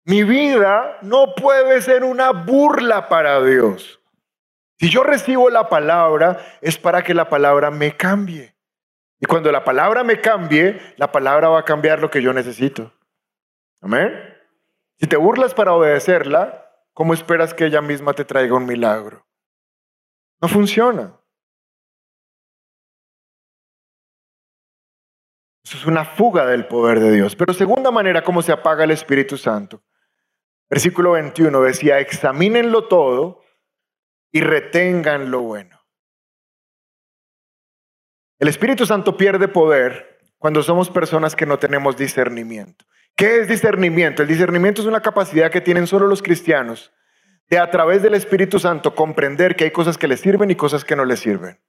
[0.05, 4.01] Mi vida no puede ser una burla para Dios.
[4.79, 8.57] Si yo recibo la palabra, es para que la palabra me cambie.
[9.21, 12.93] Y cuando la palabra me cambie, la palabra va a cambiar lo que yo necesito.
[13.81, 14.13] Amén.
[14.99, 19.25] Si te burlas para obedecerla, ¿cómo esperas que ella misma te traiga un milagro?
[20.41, 21.17] No funciona.
[25.75, 27.37] Es una fuga del poder de Dios.
[27.37, 29.83] Pero segunda manera, ¿cómo se apaga el Espíritu Santo?
[30.69, 33.43] Versículo 21 decía, examínenlo todo
[34.31, 35.79] y retengan lo bueno.
[38.39, 42.85] El Espíritu Santo pierde poder cuando somos personas que no tenemos discernimiento.
[43.15, 44.23] ¿Qué es discernimiento?
[44.23, 46.93] El discernimiento es una capacidad que tienen solo los cristianos
[47.49, 50.85] de a través del Espíritu Santo comprender que hay cosas que les sirven y cosas
[50.85, 51.61] que no les sirven.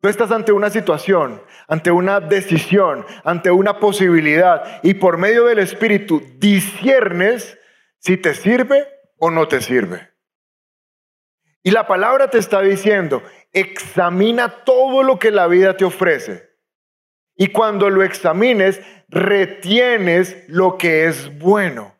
[0.00, 5.58] Tú estás ante una situación, ante una decisión, ante una posibilidad y por medio del
[5.58, 7.58] Espíritu disiernes
[7.98, 8.86] si te sirve
[9.18, 10.10] o no te sirve.
[11.64, 13.22] Y la palabra te está diciendo,
[13.52, 16.48] examina todo lo que la vida te ofrece.
[17.36, 21.96] Y cuando lo examines, retienes lo que es bueno.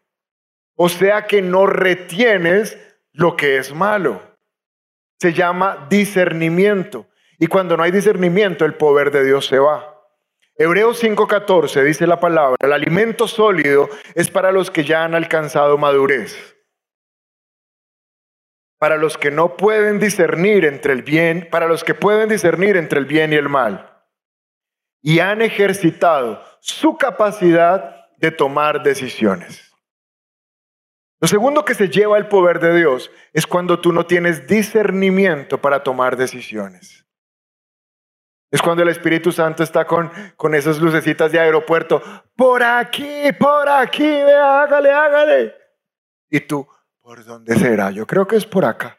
[0.76, 2.78] O sea que no retienes
[3.12, 4.22] lo que es malo.
[5.20, 7.08] Se llama discernimiento.
[7.38, 9.94] Y cuando no hay discernimiento, el poder de Dios se va.
[10.56, 15.78] Hebreos 5:14 dice la palabra, el alimento sólido es para los que ya han alcanzado
[15.78, 16.56] madurez,
[18.78, 22.98] para los que no pueden discernir entre el bien, para los que pueden discernir entre
[22.98, 24.02] el bien y el mal,
[25.00, 29.72] y han ejercitado su capacidad de tomar decisiones.
[31.20, 35.60] Lo segundo que se lleva el poder de Dios es cuando tú no tienes discernimiento
[35.60, 36.97] para tomar decisiones.
[38.50, 42.02] Es cuando el Espíritu Santo está con, con esas lucecitas de aeropuerto.
[42.34, 45.54] Por aquí, por aquí, ve, hágale, hágale.
[46.30, 46.66] Y tú,
[47.00, 47.90] ¿por dónde será?
[47.90, 48.98] Yo creo que es por acá.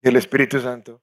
[0.00, 1.02] Y el Espíritu Santo.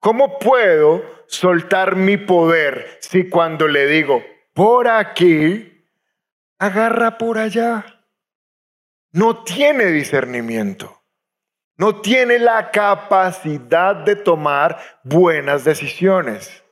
[0.00, 5.86] ¿Cómo puedo soltar mi poder si cuando le digo por aquí,
[6.58, 7.84] agarra por allá?
[9.12, 10.99] No tiene discernimiento
[11.80, 16.62] no tiene la capacidad de tomar buenas decisiones.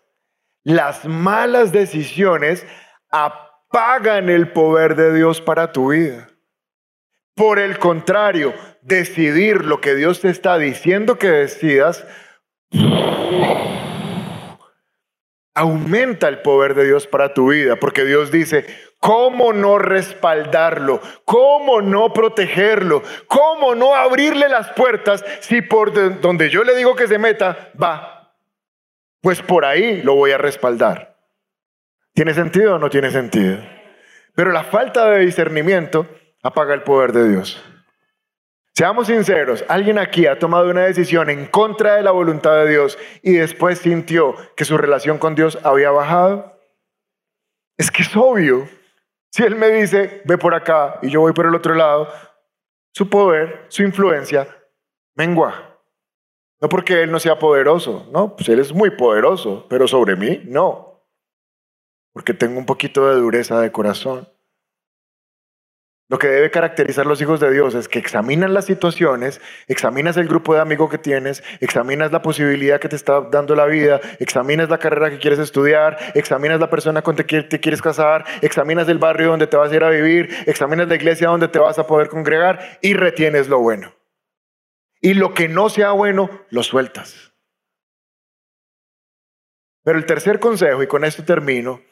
[0.64, 2.66] Las malas decisiones
[3.10, 6.28] apagan el poder de Dios para tu vida.
[7.34, 8.52] Por el contrario,
[8.82, 12.06] decidir lo que Dios te está diciendo que decidas
[15.54, 18.66] aumenta el poder de Dios para tu vida, porque Dios dice,
[19.00, 21.00] ¿Cómo no respaldarlo?
[21.24, 23.02] ¿Cómo no protegerlo?
[23.28, 28.34] ¿Cómo no abrirle las puertas si por donde yo le digo que se meta, va?
[29.20, 31.16] Pues por ahí lo voy a respaldar.
[32.12, 33.58] ¿Tiene sentido o no tiene sentido?
[34.34, 36.06] Pero la falta de discernimiento
[36.42, 37.62] apaga el poder de Dios.
[38.74, 42.96] Seamos sinceros, alguien aquí ha tomado una decisión en contra de la voluntad de Dios
[43.22, 46.60] y después sintió que su relación con Dios había bajado.
[47.76, 48.68] Es que es obvio.
[49.30, 52.08] Si Él me dice, ve por acá y yo voy por el otro lado,
[52.92, 54.48] su poder, su influencia,
[55.14, 55.80] mengua.
[56.60, 60.42] No porque Él no sea poderoso, no, pues Él es muy poderoso, pero sobre mí
[60.44, 61.04] no.
[62.12, 64.28] Porque tengo un poquito de dureza de corazón.
[66.10, 70.26] Lo que debe caracterizar los hijos de Dios es que examinan las situaciones, examinas el
[70.26, 74.70] grupo de amigos que tienes, examinas la posibilidad que te está dando la vida, examinas
[74.70, 78.96] la carrera que quieres estudiar, examinas la persona con que te quieres casar, examinas el
[78.96, 81.86] barrio donde te vas a ir a vivir, examinas la iglesia donde te vas a
[81.86, 83.94] poder congregar y retienes lo bueno.
[85.02, 87.34] Y lo que no sea bueno, lo sueltas.
[89.84, 91.82] Pero el tercer consejo, y con esto termino,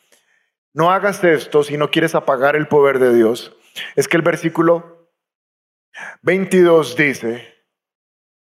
[0.72, 3.55] no hagas esto si no quieres apagar el poder de Dios
[3.94, 5.10] es que el versículo
[6.22, 7.54] 22 dice,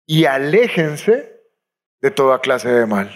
[0.06, 1.42] y aléjense
[2.02, 3.12] de toda clase de mal.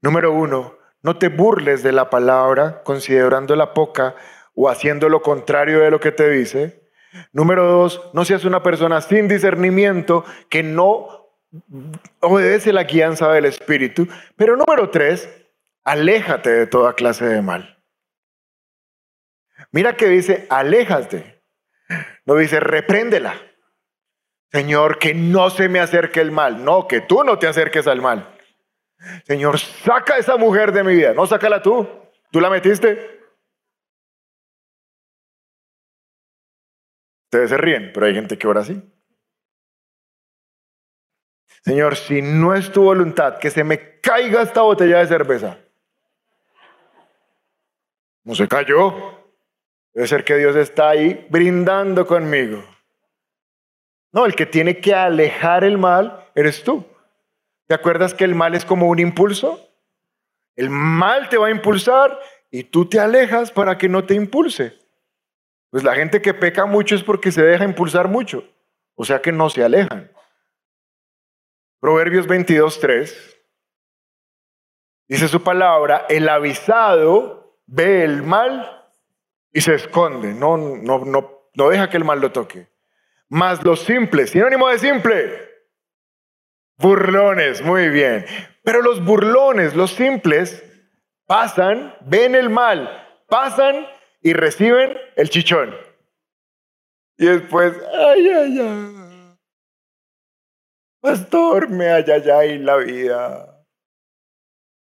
[0.00, 4.14] Número uno, no te burles de la palabra considerándola poca
[4.54, 6.88] o haciendo lo contrario de lo que te dice.
[7.32, 11.28] Número dos, no seas una persona sin discernimiento que no
[12.20, 14.08] obedece la guianza del Espíritu.
[14.36, 15.28] Pero número tres,
[15.84, 17.77] aléjate de toda clase de mal.
[19.72, 21.42] Mira que dice, aléjate.
[22.24, 23.34] No dice, repréndela.
[24.50, 26.64] Señor, que no se me acerque el mal.
[26.64, 28.34] No, que tú no te acerques al mal.
[29.26, 31.12] Señor, saca a esa mujer de mi vida.
[31.12, 31.86] No, sácala tú.
[32.30, 33.18] ¿Tú la metiste?
[37.24, 38.82] Ustedes se ríen, pero hay gente que ora así.
[41.62, 45.58] Señor, si no es tu voluntad que se me caiga esta botella de cerveza,
[48.24, 49.17] No se cayó.
[49.94, 52.64] Debe ser que Dios está ahí brindando conmigo.
[54.12, 56.86] No, el que tiene que alejar el mal eres tú.
[57.66, 59.68] ¿Te acuerdas que el mal es como un impulso?
[60.56, 62.18] El mal te va a impulsar
[62.50, 64.78] y tú te alejas para que no te impulse.
[65.70, 68.48] Pues la gente que peca mucho es porque se deja impulsar mucho,
[68.94, 70.10] o sea que no se alejan.
[71.78, 73.36] Proverbios 22.3
[75.08, 78.77] dice su palabra, el avisado ve el mal
[79.58, 82.68] y se esconde, no, no, no, no deja que el mal lo toque.
[83.28, 85.50] Más los simples, sinónimo de simple,
[86.76, 88.24] burlones, muy bien.
[88.62, 90.62] Pero los burlones, los simples,
[91.26, 93.84] pasan, ven el mal, pasan
[94.22, 95.74] y reciben el chichón.
[97.16, 99.38] Y después, ay, ay, ay.
[101.00, 103.64] Pastor, me ay la vida.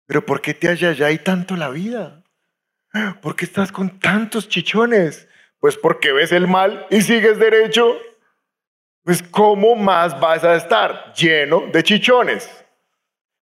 [0.07, 0.67] Pero ¿por qué te
[1.05, 2.22] ay tanto la vida?
[3.21, 5.27] ¿Por qué estás con tantos chichones?
[5.59, 7.97] Pues porque ves el mal y sigues derecho.
[9.03, 12.49] Pues ¿cómo más vas a estar lleno de chichones?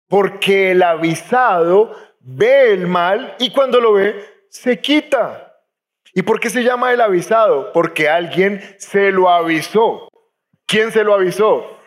[0.08, 5.56] Porque el avisado ve el mal y cuando lo ve, se quita.
[6.12, 7.72] ¿Y por qué se llama el avisado?
[7.72, 10.08] Porque alguien se lo avisó.
[10.66, 11.78] ¿Quién se lo avisó?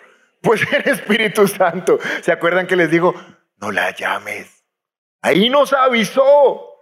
[0.41, 1.99] Pues el Espíritu Santo.
[2.21, 3.15] ¿Se acuerdan que les digo,
[3.57, 4.65] no la llames?
[5.21, 6.72] Ahí nos avisó.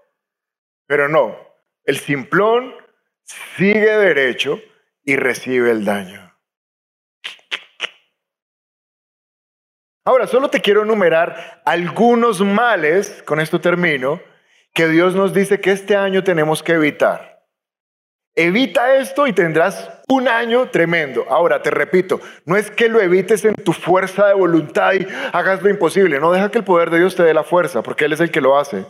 [0.91, 1.37] Pero no,
[1.85, 2.75] el simplón
[3.55, 4.59] sigue derecho
[5.05, 6.35] y recibe el daño.
[10.03, 14.19] Ahora, solo te quiero enumerar algunos males, con esto termino,
[14.73, 17.45] que Dios nos dice que este año tenemos que evitar.
[18.35, 21.25] Evita esto y tendrás un año tremendo.
[21.29, 25.61] Ahora, te repito, no es que lo evites en tu fuerza de voluntad y hagas
[25.61, 26.19] lo imposible.
[26.19, 28.29] No deja que el poder de Dios te dé la fuerza, porque Él es el
[28.29, 28.85] que lo hace.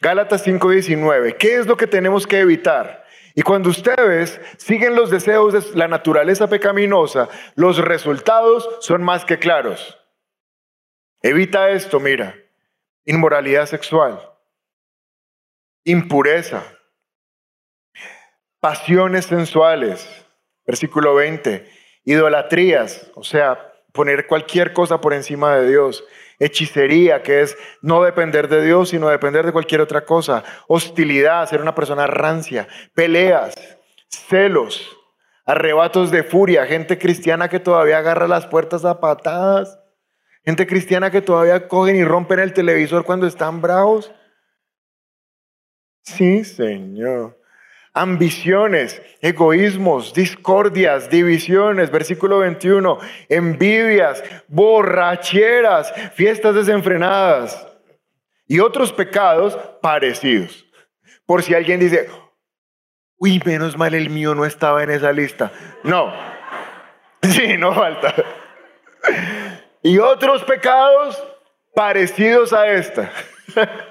[0.00, 1.36] Gálatas 5:19.
[1.36, 3.04] ¿Qué es lo que tenemos que evitar?
[3.34, 9.38] Y cuando ustedes siguen los deseos de la naturaleza pecaminosa, los resultados son más que
[9.38, 9.98] claros.
[11.22, 12.34] Evita esto, mira.
[13.04, 14.20] Inmoralidad sexual,
[15.84, 16.62] impureza,
[18.60, 20.06] pasiones sensuales,
[20.66, 21.68] versículo 20,
[22.04, 26.04] idolatrías, o sea, poner cualquier cosa por encima de Dios,
[26.40, 31.60] hechicería, que es no depender de Dios, sino depender de cualquier otra cosa, hostilidad, ser
[31.60, 33.54] una persona rancia, peleas,
[34.08, 34.96] celos,
[35.46, 39.78] arrebatos de furia, gente cristiana que todavía agarra las puertas a patadas,
[40.44, 44.10] gente cristiana que todavía cogen y rompen el televisor cuando están bravos.
[46.02, 47.39] Sí, Señor
[47.92, 57.66] ambiciones, egoísmos, discordias, divisiones, versículo 21, envidias, borracheras, fiestas desenfrenadas
[58.46, 60.66] y otros pecados parecidos.
[61.26, 62.08] Por si alguien dice,
[63.16, 65.52] uy, menos mal el mío no estaba en esa lista.
[65.82, 66.12] No,
[67.22, 68.14] sí, no falta.
[69.82, 71.22] Y otros pecados
[71.74, 73.10] parecidos a esta.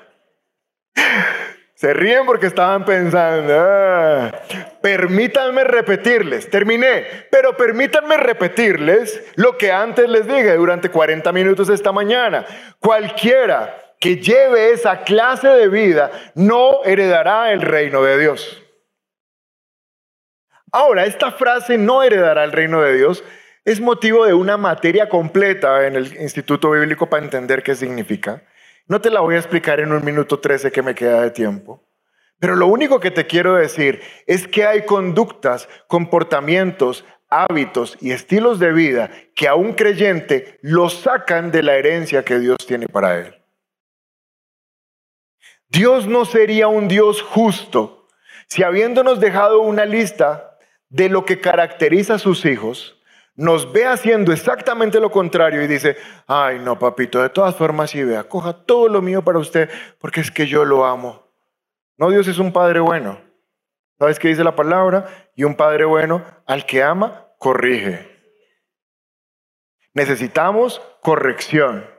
[1.79, 4.33] Se ríen porque estaban pensando, ah,
[4.81, 11.93] permítanme repetirles, terminé, pero permítanme repetirles lo que antes les dije durante 40 minutos esta
[11.93, 12.45] mañana.
[12.81, 18.61] Cualquiera que lleve esa clase de vida no heredará el reino de Dios.
[20.73, 23.23] Ahora, esta frase no heredará el reino de Dios
[23.63, 28.43] es motivo de una materia completa en el Instituto Bíblico para entender qué significa.
[28.89, 31.87] No te la voy a explicar en un minuto trece que me queda de tiempo.
[32.39, 38.57] Pero lo único que te quiero decir es que hay conductas, comportamientos, hábitos y estilos
[38.57, 43.19] de vida que a un creyente lo sacan de la herencia que Dios tiene para
[43.19, 43.35] él.
[45.67, 48.07] Dios no sería un Dios justo
[48.47, 50.57] si habiéndonos dejado una lista
[50.89, 52.98] de lo que caracteriza a sus hijos,
[53.39, 55.95] nos ve haciendo exactamente lo contrario y dice,
[56.27, 60.19] ay no, papito, de todas formas, sí, vea, coja todo lo mío para usted, porque
[60.19, 61.25] es que yo lo amo.
[61.97, 63.21] No, Dios es un Padre bueno.
[63.97, 65.07] ¿Sabes qué dice la palabra?
[65.35, 68.09] Y un Padre bueno, al que ama, corrige.
[69.93, 71.89] Necesitamos corrección.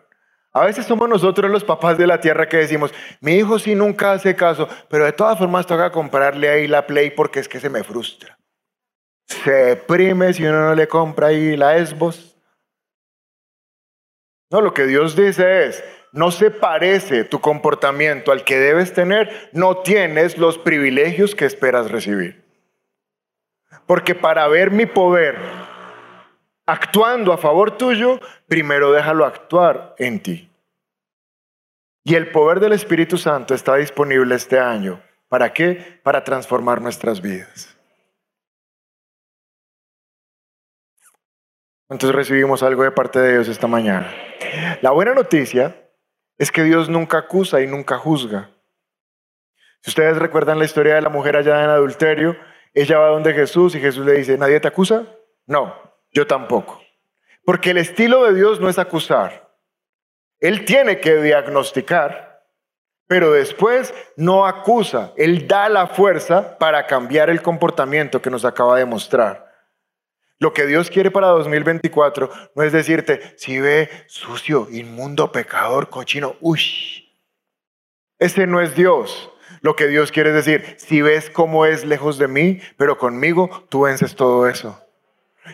[0.53, 4.13] A veces somos nosotros los papás de la tierra que decimos, mi hijo sí nunca
[4.13, 7.71] hace caso, pero de todas formas toca comprarle ahí la Play porque es que se
[7.71, 8.40] me frustra
[9.31, 12.37] se deprime si uno no le compra ahí la esbos.
[14.51, 19.51] No, lo que Dios dice es, no se parece tu comportamiento al que debes tener,
[19.53, 22.45] no tienes los privilegios que esperas recibir.
[23.87, 25.39] Porque para ver mi poder
[26.67, 30.51] actuando a favor tuyo, primero déjalo actuar en ti.
[32.03, 35.01] Y el poder del Espíritu Santo está disponible este año
[35.31, 36.01] ¿Para qué?
[36.03, 37.80] Para transformar nuestras vidas.
[41.91, 44.15] Entonces recibimos algo de parte de Dios esta mañana.
[44.81, 45.77] La buena noticia
[46.39, 48.51] es que Dios nunca acusa y nunca juzga.
[49.83, 52.37] Si ustedes recuerdan la historia de la mujer allá en adulterio,
[52.75, 55.05] ella va donde Jesús y Jesús le dice, ¿nadie te acusa?
[55.47, 55.75] No,
[56.13, 56.81] yo tampoco.
[57.45, 59.51] Porque el estilo de Dios no es acusar.
[60.39, 62.45] Él tiene que diagnosticar,
[63.09, 65.13] pero después no acusa.
[65.17, 69.50] Él da la fuerza para cambiar el comportamiento que nos acaba de mostrar.
[70.41, 76.35] Lo que Dios quiere para 2024 no es decirte, si ve sucio, inmundo, pecador, cochino,
[76.41, 76.61] uy.
[78.19, 79.31] Ese no es Dios.
[79.61, 83.83] Lo que Dios quiere decir, si ves cómo es lejos de mí, pero conmigo tú
[83.83, 84.83] vences todo eso.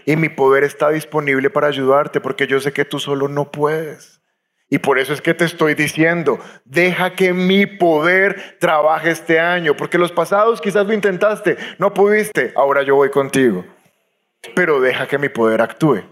[0.05, 4.23] Y mi poder está disponible para ayudarte porque yo sé que tú solo no puedes.
[4.69, 9.77] Y por eso es que te estoy diciendo, deja que mi poder trabaje este año,
[9.77, 13.65] porque los pasados quizás lo intentaste, no pudiste, ahora yo voy contigo.
[14.55, 16.03] Pero deja que mi poder actúe,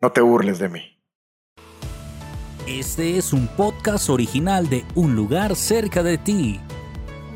[0.00, 0.82] no te burles de mí.
[2.66, 6.60] Este es un podcast original de Un lugar cerca de ti.